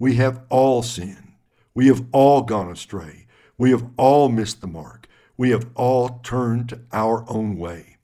We 0.00 0.14
have 0.14 0.40
all 0.48 0.82
sinned. 0.82 1.34
We 1.74 1.88
have 1.88 2.06
all 2.10 2.40
gone 2.40 2.70
astray. 2.70 3.26
We 3.58 3.70
have 3.72 3.86
all 3.98 4.30
missed 4.30 4.62
the 4.62 4.66
mark. 4.66 5.06
We 5.36 5.50
have 5.50 5.68
all 5.74 6.20
turned 6.22 6.70
to 6.70 6.80
our 6.90 7.26
own 7.28 7.58
way. 7.58 7.98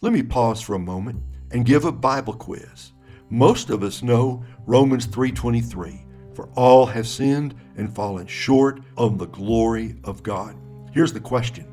Let 0.00 0.12
me 0.12 0.22
pause 0.22 0.62
for 0.62 0.74
a 0.74 0.78
moment 0.78 1.20
and 1.50 1.66
give 1.66 1.84
a 1.84 1.90
Bible 1.90 2.34
quiz. 2.34 2.92
Most 3.28 3.70
of 3.70 3.82
us 3.82 4.04
know 4.04 4.44
Romans 4.66 5.06
3:23 5.06 6.06
for 6.32 6.48
all 6.54 6.86
have 6.86 7.08
sinned 7.08 7.56
and 7.76 7.92
fallen 7.92 8.28
short 8.28 8.80
of 8.96 9.18
the 9.18 9.26
glory 9.26 9.96
of 10.04 10.22
God. 10.22 10.54
Here's 10.92 11.12
the 11.12 11.18
question 11.18 11.66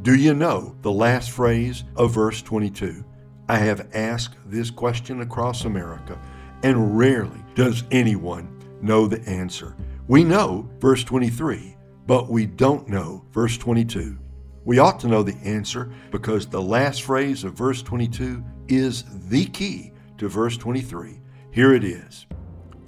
Do 0.00 0.14
you 0.14 0.32
know 0.32 0.76
the 0.80 0.92
last 0.92 1.30
phrase 1.30 1.84
of 1.94 2.14
verse 2.14 2.40
22? 2.40 3.04
I 3.50 3.58
have 3.58 3.86
asked 3.92 4.36
this 4.46 4.70
question 4.70 5.20
across 5.20 5.66
America, 5.66 6.18
and 6.62 6.96
rarely 6.96 7.44
does 7.54 7.84
anyone 7.90 8.56
know 8.82 9.06
the 9.06 9.20
answer. 9.28 9.76
We 10.08 10.24
know 10.24 10.68
verse 10.78 11.04
23, 11.04 11.76
but 12.06 12.28
we 12.28 12.46
don't 12.46 12.88
know 12.88 13.24
verse 13.32 13.56
22. 13.56 14.18
We 14.64 14.78
ought 14.78 15.00
to 15.00 15.08
know 15.08 15.22
the 15.22 15.36
answer 15.44 15.90
because 16.10 16.46
the 16.46 16.60
last 16.60 17.02
phrase 17.02 17.44
of 17.44 17.54
verse 17.54 17.82
22 17.82 18.44
is 18.68 19.04
the 19.28 19.46
key 19.46 19.92
to 20.18 20.28
verse 20.28 20.56
23. 20.56 21.20
Here 21.50 21.74
it 21.74 21.84
is 21.84 22.26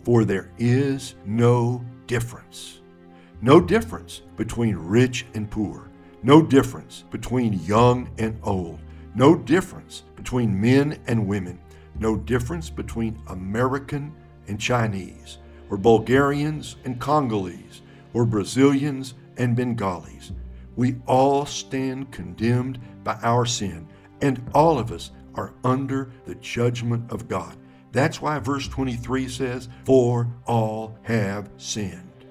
for 0.04 0.24
there 0.24 0.50
is 0.58 1.14
no 1.24 1.84
difference. 2.06 2.80
No 3.40 3.60
difference 3.60 4.22
between 4.36 4.76
rich 4.76 5.26
and 5.34 5.50
poor. 5.50 5.90
No 6.22 6.42
difference 6.42 7.04
between 7.10 7.54
young 7.64 8.08
and 8.18 8.38
old. 8.42 8.80
No 9.14 9.36
difference 9.36 10.04
between 10.16 10.60
men 10.60 10.98
and 11.06 11.26
women. 11.26 11.60
No 11.98 12.16
difference 12.16 12.70
between 12.70 13.20
American 13.28 14.14
and 14.48 14.58
Chinese, 14.58 15.38
or 15.72 15.78
Bulgarians 15.78 16.76
and 16.84 17.00
Congolese, 17.00 17.80
or 18.12 18.26
Brazilians 18.26 19.14
and 19.38 19.56
Bengalis. 19.56 20.32
We 20.76 20.96
all 21.06 21.46
stand 21.46 22.12
condemned 22.12 22.78
by 23.02 23.14
our 23.22 23.46
sin, 23.46 23.88
and 24.20 24.46
all 24.54 24.78
of 24.78 24.92
us 24.92 25.12
are 25.34 25.54
under 25.64 26.12
the 26.26 26.34
judgment 26.34 27.10
of 27.10 27.26
God. 27.26 27.56
That's 27.90 28.20
why 28.20 28.38
verse 28.38 28.68
23 28.68 29.26
says, 29.28 29.70
For 29.86 30.28
all 30.46 30.98
have 31.04 31.48
sinned. 31.56 32.26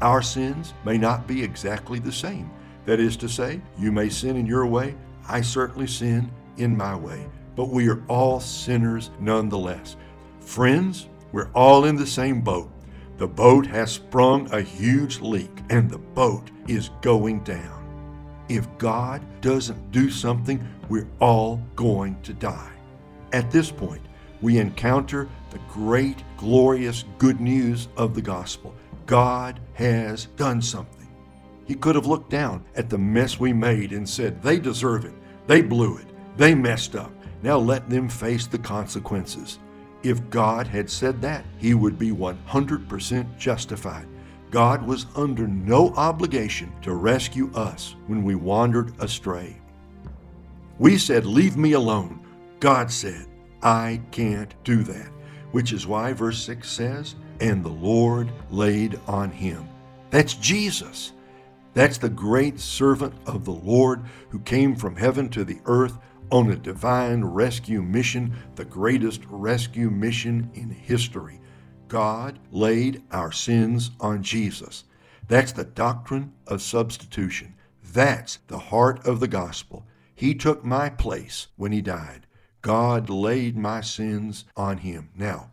Our 0.00 0.22
sins 0.22 0.72
may 0.84 0.96
not 0.96 1.26
be 1.26 1.42
exactly 1.42 1.98
the 1.98 2.12
same. 2.12 2.48
That 2.84 3.00
is 3.00 3.16
to 3.16 3.28
say, 3.28 3.60
you 3.76 3.90
may 3.90 4.08
sin 4.08 4.36
in 4.36 4.46
your 4.46 4.64
way, 4.64 4.94
I 5.28 5.40
certainly 5.40 5.88
sin 5.88 6.30
in 6.56 6.76
my 6.76 6.94
way, 6.94 7.26
but 7.56 7.70
we 7.70 7.88
are 7.88 8.04
all 8.06 8.38
sinners 8.38 9.10
nonetheless. 9.18 9.96
Friends, 10.38 11.08
we're 11.32 11.50
all 11.52 11.84
in 11.84 11.96
the 11.96 12.06
same 12.06 12.40
boat. 12.40 12.70
The 13.18 13.26
boat 13.26 13.66
has 13.66 13.92
sprung 13.92 14.52
a 14.52 14.60
huge 14.60 15.20
leak 15.20 15.62
and 15.70 15.90
the 15.90 15.98
boat 15.98 16.50
is 16.68 16.90
going 17.00 17.42
down. 17.44 17.72
If 18.50 18.68
God 18.76 19.22
doesn't 19.40 19.90
do 19.90 20.10
something, 20.10 20.66
we're 20.90 21.08
all 21.18 21.62
going 21.76 22.20
to 22.22 22.34
die. 22.34 22.72
At 23.32 23.50
this 23.50 23.70
point, 23.70 24.02
we 24.42 24.58
encounter 24.58 25.28
the 25.50 25.58
great, 25.70 26.22
glorious 26.36 27.04
good 27.16 27.40
news 27.40 27.88
of 27.96 28.14
the 28.14 28.20
gospel. 28.20 28.74
God 29.06 29.60
has 29.74 30.26
done 30.36 30.60
something. 30.60 31.08
He 31.64 31.74
could 31.74 31.94
have 31.94 32.06
looked 32.06 32.30
down 32.30 32.64
at 32.74 32.90
the 32.90 32.98
mess 32.98 33.40
we 33.40 33.52
made 33.52 33.92
and 33.92 34.08
said, 34.08 34.42
They 34.42 34.58
deserve 34.58 35.06
it. 35.06 35.14
They 35.46 35.62
blew 35.62 35.96
it. 35.96 36.06
They 36.36 36.54
messed 36.54 36.94
up. 36.94 37.12
Now 37.42 37.56
let 37.58 37.88
them 37.88 38.08
face 38.08 38.46
the 38.46 38.58
consequences. 38.58 39.58
If 40.06 40.30
God 40.30 40.68
had 40.68 40.88
said 40.88 41.20
that, 41.22 41.44
he 41.58 41.74
would 41.74 41.98
be 41.98 42.12
100% 42.12 43.38
justified. 43.38 44.06
God 44.52 44.86
was 44.86 45.06
under 45.16 45.48
no 45.48 45.92
obligation 45.96 46.72
to 46.82 46.94
rescue 46.94 47.50
us 47.54 47.96
when 48.06 48.22
we 48.22 48.36
wandered 48.36 48.92
astray. 49.00 49.56
We 50.78 50.96
said, 50.96 51.26
Leave 51.26 51.56
me 51.56 51.72
alone. 51.72 52.24
God 52.60 52.92
said, 52.92 53.26
I 53.64 54.00
can't 54.12 54.54
do 54.62 54.84
that. 54.84 55.10
Which 55.50 55.72
is 55.72 55.88
why 55.88 56.12
verse 56.12 56.38
6 56.38 56.70
says, 56.70 57.16
And 57.40 57.64
the 57.64 57.68
Lord 57.68 58.30
laid 58.52 59.00
on 59.08 59.32
him. 59.32 59.68
That's 60.10 60.34
Jesus. 60.34 61.14
That's 61.74 61.98
the 61.98 62.08
great 62.08 62.60
servant 62.60 63.12
of 63.26 63.44
the 63.44 63.50
Lord 63.50 64.04
who 64.28 64.38
came 64.38 64.76
from 64.76 64.94
heaven 64.94 65.28
to 65.30 65.42
the 65.42 65.58
earth 65.64 65.98
on 66.30 66.50
a 66.50 66.56
divine 66.56 67.24
rescue 67.24 67.82
mission, 67.82 68.34
the 68.56 68.64
greatest 68.64 69.22
rescue 69.28 69.90
mission 69.90 70.50
in 70.54 70.70
history. 70.70 71.40
God 71.88 72.38
laid 72.50 73.02
our 73.12 73.30
sins 73.30 73.92
on 74.00 74.22
Jesus. 74.22 74.84
That's 75.28 75.52
the 75.52 75.64
doctrine 75.64 76.32
of 76.46 76.62
substitution. 76.62 77.54
That's 77.82 78.38
the 78.48 78.58
heart 78.58 79.06
of 79.06 79.20
the 79.20 79.28
gospel. 79.28 79.86
He 80.14 80.34
took 80.34 80.64
my 80.64 80.88
place 80.88 81.48
when 81.56 81.72
he 81.72 81.80
died. 81.80 82.26
God 82.62 83.08
laid 83.08 83.56
my 83.56 83.80
sins 83.80 84.44
on 84.56 84.78
him. 84.78 85.10
Now, 85.16 85.50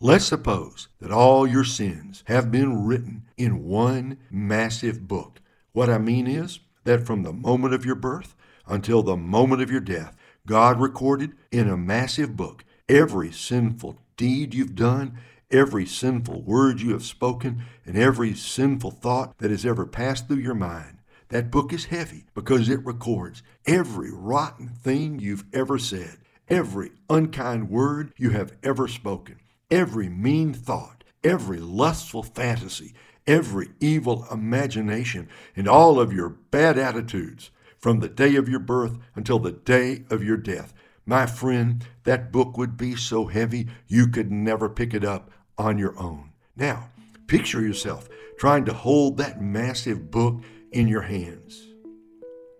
let's 0.00 0.24
suppose 0.24 0.88
that 1.00 1.12
all 1.12 1.46
your 1.46 1.64
sins 1.64 2.24
have 2.26 2.50
been 2.50 2.84
written 2.86 3.24
in 3.36 3.64
one 3.64 4.18
massive 4.30 5.06
book. 5.06 5.40
What 5.72 5.88
I 5.88 5.98
mean 5.98 6.26
is 6.26 6.58
that 6.84 7.06
from 7.06 7.22
the 7.22 7.32
moment 7.32 7.74
of 7.74 7.84
your 7.84 7.94
birth 7.94 8.34
until 8.66 9.02
the 9.02 9.16
moment 9.16 9.62
of 9.62 9.70
your 9.70 9.80
death, 9.80 10.16
God 10.46 10.80
recorded 10.80 11.32
in 11.50 11.68
a 11.68 11.76
massive 11.76 12.36
book 12.36 12.64
every 12.88 13.30
sinful 13.30 13.98
deed 14.16 14.54
you've 14.54 14.74
done, 14.74 15.16
every 15.50 15.86
sinful 15.86 16.42
word 16.42 16.80
you 16.80 16.92
have 16.92 17.04
spoken, 17.04 17.62
and 17.84 17.96
every 17.96 18.34
sinful 18.34 18.90
thought 18.90 19.38
that 19.38 19.50
has 19.50 19.64
ever 19.64 19.86
passed 19.86 20.26
through 20.26 20.38
your 20.38 20.54
mind. 20.54 20.98
That 21.28 21.50
book 21.50 21.72
is 21.72 21.86
heavy 21.86 22.26
because 22.34 22.68
it 22.68 22.84
records 22.84 23.42
every 23.66 24.10
rotten 24.12 24.68
thing 24.68 25.20
you've 25.20 25.44
ever 25.52 25.78
said, 25.78 26.18
every 26.48 26.90
unkind 27.08 27.70
word 27.70 28.12
you 28.16 28.30
have 28.30 28.54
ever 28.64 28.88
spoken, 28.88 29.36
every 29.70 30.08
mean 30.08 30.52
thought, 30.52 31.04
every 31.22 31.58
lustful 31.58 32.24
fantasy, 32.24 32.94
every 33.26 33.68
evil 33.78 34.26
imagination, 34.32 35.28
and 35.54 35.68
all 35.68 36.00
of 36.00 36.12
your 36.12 36.28
bad 36.28 36.76
attitudes 36.76 37.50
from 37.80 38.00
the 38.00 38.08
day 38.08 38.36
of 38.36 38.48
your 38.48 38.60
birth 38.60 38.98
until 39.14 39.38
the 39.38 39.52
day 39.52 40.04
of 40.10 40.22
your 40.22 40.36
death. 40.36 40.72
My 41.06 41.26
friend, 41.26 41.84
that 42.04 42.30
book 42.30 42.56
would 42.56 42.76
be 42.76 42.94
so 42.94 43.26
heavy 43.26 43.68
you 43.88 44.06
could 44.06 44.30
never 44.30 44.68
pick 44.68 44.94
it 44.94 45.04
up 45.04 45.30
on 45.58 45.78
your 45.78 45.98
own. 45.98 46.30
Now, 46.56 46.90
picture 47.26 47.60
yourself 47.60 48.08
trying 48.38 48.64
to 48.66 48.72
hold 48.72 49.16
that 49.16 49.42
massive 49.42 50.10
book 50.10 50.40
in 50.72 50.88
your 50.88 51.02
hands. 51.02 51.66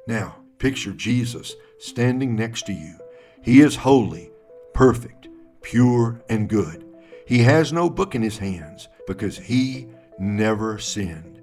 Now, 0.06 0.36
picture 0.58 0.92
Jesus 0.92 1.54
standing 1.78 2.34
next 2.34 2.66
to 2.66 2.72
you. 2.72 2.96
He 3.42 3.60
is 3.60 3.76
holy, 3.76 4.30
perfect, 4.74 5.28
pure, 5.62 6.20
and 6.28 6.48
good. 6.48 6.84
He 7.26 7.38
has 7.38 7.72
no 7.72 7.88
book 7.88 8.14
in 8.14 8.22
his 8.22 8.38
hands 8.38 8.88
because 9.06 9.38
he 9.38 9.86
never 10.18 10.78
sinned. 10.78 11.40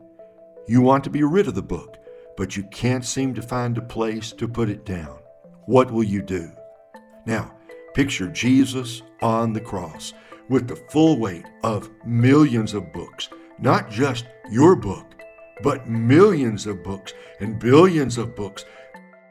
You 0.67 0.81
want 0.81 1.03
to 1.05 1.09
be 1.09 1.23
rid 1.23 1.47
of 1.47 1.55
the 1.55 1.61
book 1.61 1.97
but 2.37 2.55
you 2.55 2.63
can't 2.65 3.03
seem 3.03 3.33
to 3.33 3.41
find 3.41 3.77
a 3.77 3.81
place 3.81 4.31
to 4.31 4.47
put 4.47 4.69
it 4.69 4.85
down. 4.85 5.19
What 5.65 5.91
will 5.91 6.03
you 6.03 6.21
do? 6.21 6.49
Now, 7.25 7.53
picture 7.93 8.29
Jesus 8.29 9.01
on 9.21 9.51
the 9.51 9.59
cross 9.59 10.13
with 10.47 10.67
the 10.67 10.77
full 10.91 11.19
weight 11.19 11.45
of 11.63 11.89
millions 12.05 12.73
of 12.73 12.93
books, 12.93 13.27
not 13.59 13.89
just 13.89 14.25
your 14.49 14.75
book, 14.75 15.05
but 15.63 15.89
millions 15.89 16.67
of 16.67 16.83
books 16.83 17.13
and 17.39 17.59
billions 17.59 18.17
of 18.17 18.35
books. 18.35 18.63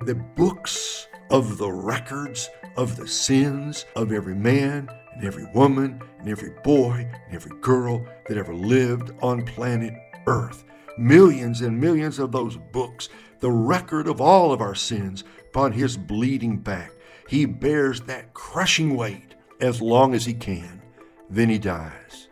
The 0.02 0.16
books 0.16 1.06
of 1.30 1.56
the 1.58 1.70
records 1.70 2.50
of 2.76 2.96
the 2.96 3.08
sins 3.08 3.86
of 3.94 4.12
every 4.12 4.34
man 4.34 4.90
and 5.14 5.24
every 5.24 5.46
woman 5.54 6.02
and 6.18 6.28
every 6.28 6.50
boy 6.62 7.08
and 7.26 7.34
every 7.34 7.58
girl 7.60 8.04
that 8.28 8.36
ever 8.36 8.54
lived 8.54 9.12
on 9.22 9.46
planet 9.46 9.94
Earth 10.26 10.64
millions 10.98 11.60
and 11.60 11.80
millions 11.80 12.18
of 12.18 12.32
those 12.32 12.56
books, 12.56 13.08
the 13.40 13.50
record 13.50 14.08
of 14.08 14.20
all 14.20 14.52
of 14.52 14.60
our 14.60 14.74
sins 14.74 15.24
upon 15.50 15.72
his 15.72 15.96
bleeding 15.96 16.58
back. 16.58 16.92
He 17.28 17.44
bears 17.44 18.00
that 18.02 18.34
crushing 18.34 18.96
weight 18.96 19.34
as 19.60 19.82
long 19.82 20.14
as 20.14 20.24
he 20.24 20.34
can. 20.34 20.82
Then 21.28 21.48
he 21.48 21.58
dies. 21.58 22.28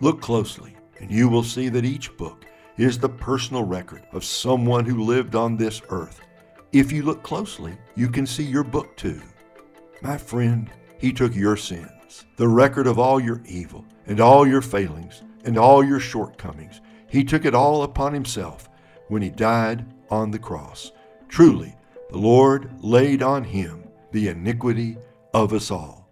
Look 0.00 0.20
closely, 0.20 0.76
and 1.00 1.10
you 1.10 1.28
will 1.28 1.42
see 1.42 1.68
that 1.68 1.84
each 1.84 2.16
book 2.16 2.44
is 2.76 2.98
the 2.98 3.08
personal 3.08 3.62
record 3.62 4.02
of 4.12 4.24
someone 4.24 4.84
who 4.84 5.04
lived 5.04 5.34
on 5.34 5.56
this 5.56 5.80
earth. 5.90 6.20
If 6.72 6.90
you 6.90 7.02
look 7.02 7.22
closely, 7.22 7.76
you 7.94 8.08
can 8.08 8.26
see 8.26 8.42
your 8.42 8.64
book 8.64 8.96
too. 8.96 9.20
My 10.02 10.18
friend, 10.18 10.70
he 10.98 11.12
took 11.12 11.34
your 11.34 11.56
sins, 11.56 12.24
the 12.36 12.48
record 12.48 12.86
of 12.86 12.98
all 12.98 13.20
your 13.20 13.42
evil 13.46 13.84
and 14.06 14.20
all 14.20 14.46
your 14.46 14.62
failings 14.62 15.22
and 15.44 15.56
all 15.56 15.84
your 15.84 16.00
shortcomings, 16.00 16.80
he 17.14 17.22
took 17.22 17.44
it 17.44 17.54
all 17.54 17.84
upon 17.84 18.12
himself 18.12 18.68
when 19.06 19.22
he 19.22 19.30
died 19.30 19.86
on 20.10 20.32
the 20.32 20.38
cross. 20.38 20.90
Truly, 21.28 21.76
the 22.10 22.18
Lord 22.18 22.68
laid 22.80 23.22
on 23.22 23.44
him 23.44 23.84
the 24.10 24.26
iniquity 24.26 24.96
of 25.32 25.52
us 25.52 25.70
all. 25.70 26.10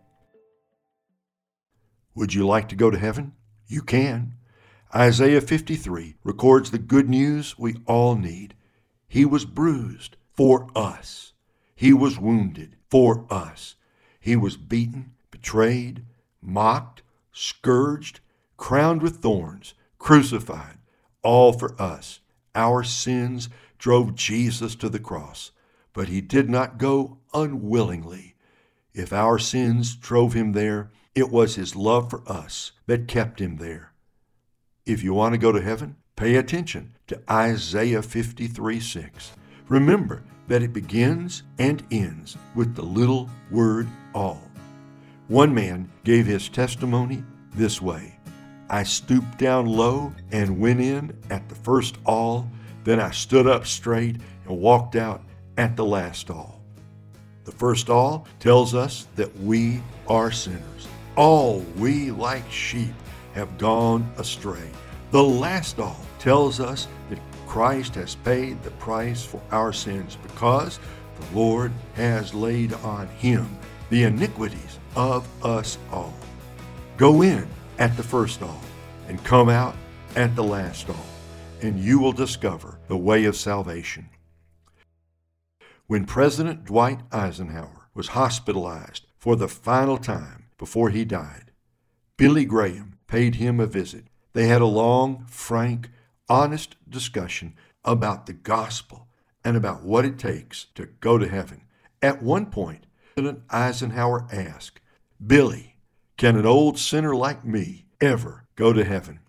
Would 2.15 2.35
you 2.35 2.47
like 2.47 2.69
to 2.69 2.77
go 2.77 2.89
to 2.89 2.97
heaven? 3.01 3.33
You 3.67 3.83
can. 3.83 4.35
Isaiah 4.95 5.41
53 5.41 6.19
records 6.23 6.71
the 6.71 6.79
good 6.79 7.11
news 7.11 7.59
we 7.59 7.79
all 7.85 8.15
need. 8.15 8.55
He 9.09 9.25
was 9.25 9.45
bruised 9.45 10.17
for 10.33 10.69
us. 10.77 11.33
He 11.75 11.93
was 11.93 12.17
wounded 12.17 12.77
for 12.89 13.27
us. 13.29 13.75
He 14.21 14.37
was 14.37 14.57
beaten, 14.57 15.15
betrayed, 15.33 16.05
mocked, 16.41 17.03
scourged, 17.33 18.21
crowned 18.57 19.03
with 19.03 19.17
thorns, 19.17 19.75
crucified, 19.99 20.79
all 21.23 21.53
for 21.53 21.81
us. 21.81 22.21
Our 22.55 22.83
sins 22.83 23.49
drove 23.79 24.15
Jesus 24.15 24.75
to 24.77 24.89
the 24.89 24.99
cross, 24.99 25.51
but 25.93 26.09
he 26.09 26.21
did 26.21 26.49
not 26.49 26.79
go 26.79 27.19
unwillingly. 27.35 28.35
If 28.95 29.13
our 29.13 29.39
sins 29.39 29.97
drove 29.97 30.35
him 30.35 30.53
there, 30.53 30.91
it 31.15 31.31
was 31.31 31.55
his 31.55 31.75
love 31.77 32.11
for 32.11 32.23
us 32.27 32.73
that 32.87 33.09
kept 33.09 33.41
him 33.41 33.57
there. 33.57 33.93
If 34.85 35.03
you 35.03 35.15
want 35.15 35.35
to 35.35 35.39
go 35.39 35.53
to 35.53 35.61
heaven, 35.61 35.97
pay 36.17 36.37
attention 36.37 36.95
to 37.07 37.23
Isaiah 37.31 38.03
53 38.03 38.81
6. 38.81 39.33
Remember 39.69 40.23
that 40.49 40.63
it 40.63 40.73
begins 40.73 41.43
and 41.59 41.83
ends 41.91 42.37
with 42.55 42.75
the 42.75 42.83
little 42.83 43.31
word 43.51 43.89
all. 44.15 44.43
One 45.29 45.55
man 45.55 45.91
gave 46.05 46.27
his 46.27 46.49
testimony 46.49 47.25
this 47.55 47.81
way 47.81 48.19
I 48.73 48.85
stooped 48.85 49.37
down 49.37 49.67
low 49.67 50.15
and 50.31 50.59
went 50.59 50.81
in 50.81 51.15
at 51.29 51.47
the 51.51 51.55
first 51.55 51.99
all. 52.07 52.49
Then 52.85 53.01
I 53.01 53.11
stood 53.11 53.47
up 53.47 53.67
straight 53.67 54.17
and 54.47 54.59
walked 54.59 54.97
out 54.97 55.23
at 55.59 55.77
the 55.77 55.85
last 55.85 56.31
all. 56.31 56.63
The 57.45 57.53
first 57.53 57.91
all 57.91 58.27
tells 58.41 58.75
us 58.75 59.07
that 59.17 59.37
we 59.41 59.83
are 60.09 60.31
sinners. 60.31 60.89
All 61.17 61.59
we 61.77 62.13
like 62.13 62.51
sheep 62.51 62.95
have 63.35 63.59
gone 63.59 64.11
astray. 64.17 64.71
The 65.11 65.23
last 65.23 65.79
all 65.79 66.01
tells 66.19 66.59
us 66.59 66.89
that 67.11 67.19
Christ 67.47 67.95
has 67.97 68.15
paid 68.15 68.63
the 68.63 68.71
price 68.73 69.23
for 69.23 69.43
our 69.51 69.75
sins 69.75 70.17
because 70.23 70.81
the 71.21 71.37
Lord 71.37 71.73
has 71.93 72.33
laid 72.33 72.73
on 72.73 73.07
him 73.09 73.55
the 73.91 74.05
iniquities 74.05 74.79
of 74.97 75.29
us 75.45 75.77
all. 75.91 76.15
Go 76.97 77.21
in 77.21 77.47
at 77.83 77.97
the 77.97 78.03
first 78.03 78.41
all 78.43 78.61
and 79.09 79.25
come 79.25 79.49
out 79.49 79.75
at 80.15 80.37
the 80.37 80.45
last 80.45 80.89
all, 80.89 81.05
and 81.63 81.81
you 81.81 81.99
will 81.99 82.13
discover 82.13 82.79
the 82.87 82.97
way 82.97 83.25
of 83.25 83.35
salvation. 83.35 84.09
When 85.89 86.05
President 86.05 86.65
Dwight 86.65 87.01
Eisenhower 87.11 87.89
was 87.93 88.09
hospitalized 88.09 89.07
for 89.19 89.35
the 89.35 89.49
final 89.49 89.99
time 89.99 90.45
before 90.59 90.91
he 90.91 91.05
died, 91.05 91.51
Billy 92.17 92.45
Graham 92.45 92.99
paid 93.09 93.35
him 93.35 93.59
a 93.59 93.67
visit. 93.67 94.05
They 94.33 94.47
had 94.47 94.63
a 94.63 94.67
long, 94.67 95.27
frank, 95.29 95.91
honest 96.29 96.77
discussion 96.89 97.57
about 97.85 98.27
the 98.27 98.33
gospel 98.33 99.09
and 99.45 99.57
about 99.57 99.83
what 99.83 100.05
it 100.05 100.21
takes 100.21 100.67
to 100.77 100.87
go 100.87 101.19
to 101.19 101.27
heaven. 101.27 101.63
At 102.01 102.23
one 102.23 102.47
point, 102.47 102.87
President 103.17 103.43
Eisenhower 103.51 104.29
asked, 104.33 104.79
Billy, 105.25 105.72
can 106.17 106.37
an 106.37 106.47
old 106.47 106.79
sinner 106.79 107.15
like 107.15 107.45
me 107.45 107.87
ever 108.01 108.45
go 108.57 108.73
to 108.73 108.85
heaven? 108.85 109.21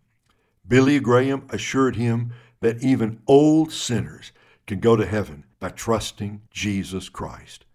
Billy 0.67 0.99
Graham 0.99 1.45
assured 1.49 1.95
him 1.95 2.33
that 2.61 2.83
even 2.83 3.21
old 3.27 3.71
sinners 3.71 4.31
can 4.65 4.79
go 4.79 4.95
to 4.95 5.05
heaven 5.05 5.43
by 5.59 5.69
trusting 5.69 6.41
Jesus 6.51 7.09
Christ. 7.09 7.65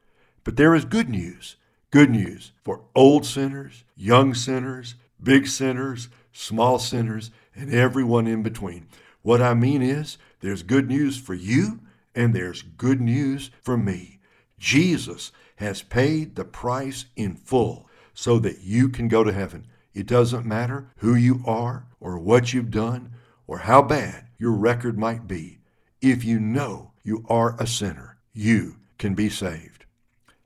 But 0.44 0.56
there 0.56 0.74
is 0.74 0.84
good 0.84 1.08
news. 1.08 1.56
Good 1.90 2.10
news 2.10 2.52
for 2.64 2.82
old 2.94 3.24
sinners, 3.24 3.84
young 3.96 4.34
sinners, 4.34 4.94
big 5.22 5.46
sinners, 5.46 6.08
small 6.32 6.78
sinners, 6.78 7.30
and 7.54 7.72
everyone 7.72 8.26
in 8.26 8.42
between. 8.42 8.88
What 9.22 9.40
I 9.40 9.54
mean 9.54 9.82
is, 9.82 10.18
there's 10.40 10.62
good 10.62 10.88
news 10.88 11.18
for 11.18 11.34
you, 11.34 11.80
and 12.14 12.34
there's 12.34 12.62
good 12.62 13.00
news 13.00 13.50
for 13.62 13.76
me. 13.76 14.20
Jesus 14.58 15.32
has 15.56 15.82
paid 15.82 16.36
the 16.36 16.44
price 16.44 17.06
in 17.16 17.34
full 17.34 17.87
so 18.18 18.40
that 18.40 18.62
you 18.62 18.88
can 18.88 19.06
go 19.06 19.22
to 19.22 19.32
heaven. 19.32 19.64
It 19.94 20.08
doesn't 20.08 20.44
matter 20.44 20.90
who 20.96 21.14
you 21.14 21.40
are 21.46 21.86
or 22.00 22.18
what 22.18 22.52
you've 22.52 22.72
done 22.72 23.12
or 23.46 23.58
how 23.58 23.80
bad 23.80 24.26
your 24.36 24.50
record 24.50 24.98
might 24.98 25.28
be. 25.28 25.60
If 26.02 26.24
you 26.24 26.40
know 26.40 26.90
you 27.04 27.24
are 27.28 27.54
a 27.60 27.66
sinner, 27.68 28.18
you 28.32 28.74
can 28.98 29.14
be 29.14 29.30
saved. 29.30 29.84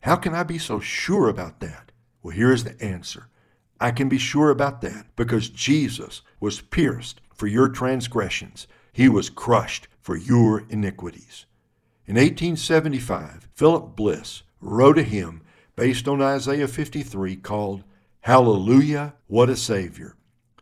How 0.01 0.17
can 0.17 0.35
I 0.35 0.43
be 0.43 0.59
so 0.59 0.81
sure 0.81 1.31
about 1.31 1.61
that? 1.61 1.93
Well, 2.23 2.37
here's 2.37 2.63
the 2.63 2.79
answer. 2.85 3.29
I 3.81 3.91
can 3.91 4.11
be 4.11 4.19
sure 4.19 4.51
about 4.51 4.83
that 4.83 5.07
because 5.17 5.49
Jesus 5.49 6.21
was 6.41 6.61
pierced 6.61 7.23
for 7.35 7.47
your 7.47 7.71
transgressions. 7.71 8.67
He 8.93 9.09
was 9.09 9.31
crushed 9.31 9.89
for 9.99 10.15
your 10.15 10.65
iniquities. 10.69 11.47
In 12.07 12.17
1875, 12.17 13.49
Philip 13.55 13.97
Bliss 13.97 14.43
wrote 14.61 14.99
a 14.99 15.03
hymn 15.03 15.41
based 15.77 16.07
on 16.07 16.21
Isaiah 16.21 16.69
53 16.69 17.37
called 17.37 17.85
Hallelujah, 18.21 19.15
What 19.27 19.49
a 19.49 19.57
Savior. 19.57 20.17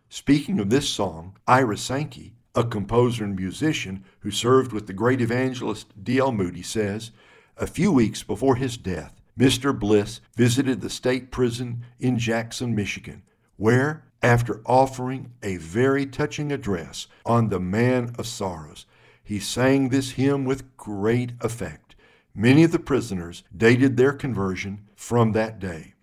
Speaking 0.09 0.59
of 0.59 0.71
this 0.71 0.89
song, 0.89 1.37
Ira 1.47 1.77
Sankey, 1.77 2.35
a 2.55 2.65
composer 2.65 3.25
and 3.25 3.37
musician 3.37 4.05
who 4.21 4.31
served 4.31 4.73
with 4.73 4.87
the 4.87 4.93
great 4.93 5.21
evangelist 5.21 5.93
D.L. 6.03 6.33
Moody, 6.33 6.63
says, 6.63 7.11
A 7.57 7.67
few 7.67 7.93
weeks 7.93 8.23
before 8.23 8.57
his 8.57 8.77
death, 8.77 9.21
Mr. 9.39 9.79
Bliss 9.79 10.21
visited 10.37 10.81
the 10.81 10.91
state 10.91 11.31
prison 11.31 11.85
in 11.99 12.19
Jackson, 12.19 12.75
Michigan, 12.75 13.23
where, 13.57 14.05
after 14.23 14.61
offering 14.67 15.33
a 15.43 15.57
very 15.57 16.07
touching 16.07 16.53
address 16.53 17.07
on 17.25 17.49
the 17.49 17.61
Man 17.61 18.15
of 18.19 18.27
Sorrows, 18.27 18.87
he 19.23 19.39
sang 19.39 19.89
this 19.89 20.13
hymn 20.13 20.45
with 20.45 20.77
great 20.77 21.33
effect. 21.41 21.95
Many 22.35 22.65
of 22.65 22.73
the 22.73 22.79
prisoners 22.79 23.45
dated 23.57 23.97
their 23.97 24.13
conversion 24.13 24.87
from 25.01 25.33
that 25.33 25.59
day. 25.59 25.95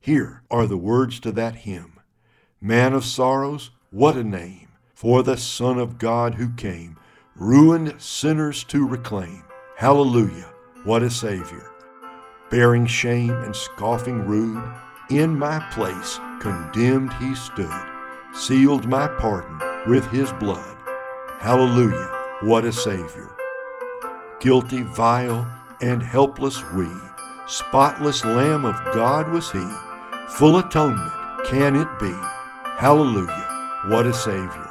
Here 0.00 0.42
are 0.50 0.66
the 0.66 0.76
words 0.76 1.20
to 1.20 1.30
that 1.30 1.54
hymn 1.54 2.00
Man 2.60 2.92
of 2.92 3.04
sorrows, 3.04 3.70
what 3.90 4.16
a 4.16 4.24
name 4.24 4.66
for 4.94 5.22
the 5.22 5.36
Son 5.36 5.78
of 5.78 5.96
God 5.96 6.34
who 6.34 6.50
came, 6.54 6.98
ruined 7.36 7.94
sinners 8.02 8.64
to 8.64 8.84
reclaim. 8.86 9.44
Hallelujah, 9.76 10.52
what 10.82 11.04
a 11.04 11.08
Savior. 11.08 11.70
Bearing 12.50 12.84
shame 12.84 13.30
and 13.30 13.54
scoffing 13.54 14.26
rude, 14.26 14.62
in 15.08 15.38
my 15.38 15.60
place 15.70 16.18
condemned 16.40 17.12
he 17.14 17.36
stood, 17.36 17.86
sealed 18.34 18.88
my 18.88 19.06
pardon 19.20 19.60
with 19.88 20.04
his 20.10 20.32
blood. 20.32 20.76
Hallelujah, 21.38 22.10
what 22.42 22.64
a 22.64 22.72
Savior. 22.72 23.30
Guilty, 24.40 24.82
vile, 24.82 25.46
and 25.80 26.02
helpless 26.02 26.60
we, 26.72 26.88
spotless 27.46 28.24
Lamb 28.24 28.64
of 28.64 28.76
God 28.94 29.28
was 29.28 29.50
he, 29.50 29.66
full 30.28 30.58
atonement 30.58 31.12
can 31.46 31.76
it 31.76 31.88
be. 31.98 32.14
Hallelujah, 32.78 33.80
what 33.86 34.06
a 34.06 34.14
Savior. 34.14 34.68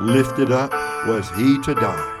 Lifted 0.00 0.52
up 0.52 0.72
was 1.06 1.28
he 1.30 1.60
to 1.62 1.74
die. 1.74 2.14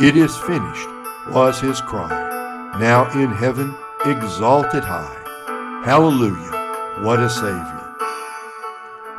It 0.00 0.16
is 0.16 0.36
finished 0.36 0.88
was 1.30 1.58
his 1.58 1.80
cry. 1.80 2.74
Now 2.78 3.10
in 3.18 3.30
heaven 3.30 3.74
exalted 4.04 4.84
high. 4.84 5.82
Hallelujah, 5.84 7.02
what 7.02 7.20
a 7.20 7.30
Savior. 7.30 7.82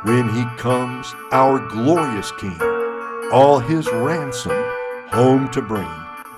When 0.03 0.29
he 0.29 0.45
comes, 0.57 1.13
our 1.31 1.59
glorious 1.67 2.31
King, 2.33 2.61
all 3.31 3.59
his 3.59 3.87
ransom 3.91 4.63
home 5.11 5.49
to 5.51 5.61
bring, 5.61 5.89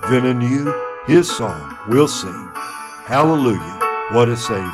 then 0.08 0.26
anew 0.26 0.72
his 1.06 1.30
song 1.30 1.76
we'll 1.88 2.08
sing. 2.08 2.50
Hallelujah, 3.10 4.06
what 4.12 4.28
a 4.28 4.36
Savior. 4.36 4.70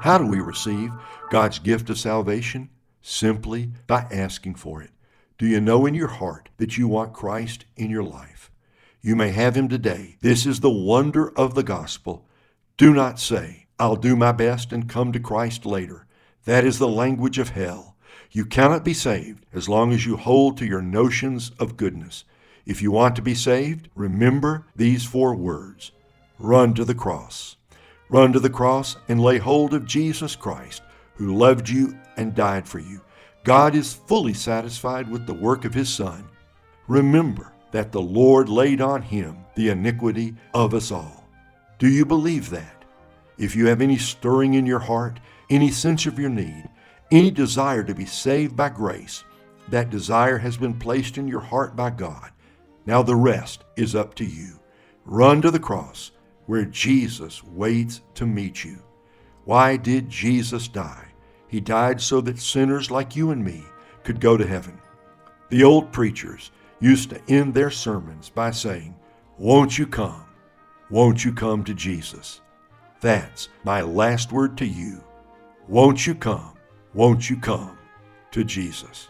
How 0.00 0.16
do 0.16 0.26
we 0.26 0.40
receive 0.40 0.94
God's 1.28 1.58
gift 1.58 1.90
of 1.90 1.98
salvation? 1.98 2.70
Simply 3.02 3.72
by 3.86 4.06
asking 4.10 4.54
for 4.54 4.80
it. 4.80 4.92
Do 5.36 5.46
you 5.46 5.60
know 5.60 5.84
in 5.84 5.92
your 5.92 6.08
heart 6.08 6.48
that 6.56 6.78
you 6.78 6.88
want 6.88 7.12
Christ 7.12 7.66
in 7.76 7.90
your 7.90 8.04
life? 8.04 8.50
You 9.02 9.14
may 9.14 9.32
have 9.32 9.58
him 9.58 9.68
today. 9.68 10.16
This 10.22 10.46
is 10.46 10.60
the 10.60 10.70
wonder 10.70 11.38
of 11.38 11.54
the 11.54 11.64
gospel. 11.64 12.26
Do 12.78 12.94
not 12.94 13.20
say, 13.20 13.66
I'll 13.78 13.96
do 13.96 14.16
my 14.16 14.32
best 14.32 14.72
and 14.72 14.88
come 14.88 15.12
to 15.12 15.20
Christ 15.20 15.66
later. 15.66 16.06
That 16.46 16.64
is 16.64 16.78
the 16.78 16.88
language 16.88 17.38
of 17.38 17.50
hell. 17.50 17.95
You 18.30 18.44
cannot 18.44 18.84
be 18.84 18.94
saved 18.94 19.46
as 19.52 19.68
long 19.68 19.92
as 19.92 20.04
you 20.04 20.16
hold 20.16 20.58
to 20.58 20.66
your 20.66 20.82
notions 20.82 21.52
of 21.58 21.76
goodness. 21.76 22.24
If 22.66 22.82
you 22.82 22.90
want 22.90 23.16
to 23.16 23.22
be 23.22 23.34
saved, 23.34 23.88
remember 23.94 24.66
these 24.74 25.04
four 25.04 25.34
words 25.34 25.92
run 26.38 26.74
to 26.74 26.84
the 26.84 26.94
cross. 26.94 27.56
Run 28.08 28.32
to 28.32 28.40
the 28.40 28.50
cross 28.50 28.96
and 29.08 29.20
lay 29.20 29.38
hold 29.38 29.74
of 29.74 29.86
Jesus 29.86 30.36
Christ, 30.36 30.82
who 31.14 31.34
loved 31.34 31.68
you 31.68 31.98
and 32.16 32.34
died 32.34 32.68
for 32.68 32.78
you. 32.78 33.00
God 33.44 33.74
is 33.74 33.94
fully 33.94 34.34
satisfied 34.34 35.10
with 35.10 35.26
the 35.26 35.34
work 35.34 35.64
of 35.64 35.74
his 35.74 35.88
Son. 35.88 36.28
Remember 36.88 37.52
that 37.70 37.92
the 37.92 38.00
Lord 38.00 38.48
laid 38.48 38.80
on 38.80 39.02
him 39.02 39.38
the 39.54 39.70
iniquity 39.70 40.34
of 40.54 40.74
us 40.74 40.90
all. 40.90 41.24
Do 41.78 41.88
you 41.88 42.04
believe 42.04 42.50
that? 42.50 42.84
If 43.38 43.54
you 43.54 43.66
have 43.66 43.80
any 43.80 43.98
stirring 43.98 44.54
in 44.54 44.66
your 44.66 44.78
heart, 44.78 45.20
any 45.50 45.70
sense 45.70 46.06
of 46.06 46.18
your 46.18 46.30
need, 46.30 46.68
any 47.10 47.30
desire 47.30 47.84
to 47.84 47.94
be 47.94 48.06
saved 48.06 48.56
by 48.56 48.68
grace, 48.68 49.24
that 49.68 49.90
desire 49.90 50.38
has 50.38 50.56
been 50.56 50.74
placed 50.74 51.18
in 51.18 51.28
your 51.28 51.40
heart 51.40 51.76
by 51.76 51.90
God. 51.90 52.30
Now 52.84 53.02
the 53.02 53.16
rest 53.16 53.64
is 53.76 53.94
up 53.94 54.14
to 54.16 54.24
you. 54.24 54.58
Run 55.04 55.42
to 55.42 55.50
the 55.50 55.60
cross 55.60 56.12
where 56.46 56.64
Jesus 56.64 57.42
waits 57.44 58.00
to 58.14 58.26
meet 58.26 58.64
you. 58.64 58.78
Why 59.44 59.76
did 59.76 60.08
Jesus 60.08 60.68
die? 60.68 61.08
He 61.48 61.60
died 61.60 62.00
so 62.00 62.20
that 62.22 62.38
sinners 62.38 62.90
like 62.90 63.14
you 63.14 63.30
and 63.30 63.44
me 63.44 63.64
could 64.02 64.20
go 64.20 64.36
to 64.36 64.46
heaven. 64.46 64.78
The 65.50 65.64
old 65.64 65.92
preachers 65.92 66.50
used 66.80 67.10
to 67.10 67.22
end 67.28 67.54
their 67.54 67.70
sermons 67.70 68.28
by 68.30 68.50
saying, 68.50 68.96
Won't 69.38 69.78
you 69.78 69.86
come? 69.86 70.24
Won't 70.90 71.24
you 71.24 71.32
come 71.32 71.64
to 71.64 71.74
Jesus? 71.74 72.40
That's 73.00 73.48
my 73.64 73.82
last 73.82 74.32
word 74.32 74.56
to 74.58 74.66
you. 74.66 75.02
Won't 75.68 76.06
you 76.06 76.14
come? 76.14 76.55
Won't 76.96 77.28
you 77.28 77.36
come 77.36 77.76
to 78.30 78.42
Jesus? 78.42 79.08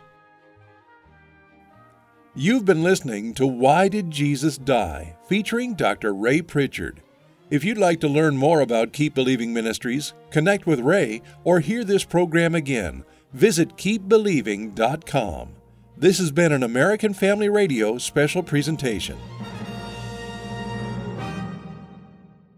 You've 2.34 2.64
been 2.64 2.82
listening 2.82 3.32
to 3.34 3.46
Why 3.46 3.86
Did 3.86 4.10
Jesus 4.10 4.58
Die? 4.58 5.16
featuring 5.28 5.74
Dr. 5.74 6.12
Ray 6.12 6.42
Pritchard. 6.42 7.00
If 7.48 7.62
you'd 7.62 7.78
like 7.78 8.00
to 8.00 8.08
learn 8.08 8.36
more 8.36 8.60
about 8.60 8.92
Keep 8.92 9.14
Believing 9.14 9.54
Ministries, 9.54 10.14
connect 10.30 10.66
with 10.66 10.80
Ray, 10.80 11.22
or 11.44 11.60
hear 11.60 11.84
this 11.84 12.02
program 12.02 12.56
again, 12.56 13.04
visit 13.32 13.76
keepbelieving.com. 13.76 15.48
This 15.96 16.18
has 16.18 16.32
been 16.32 16.50
an 16.50 16.64
American 16.64 17.14
Family 17.14 17.48
Radio 17.48 17.98
special 17.98 18.42
presentation. 18.42 19.16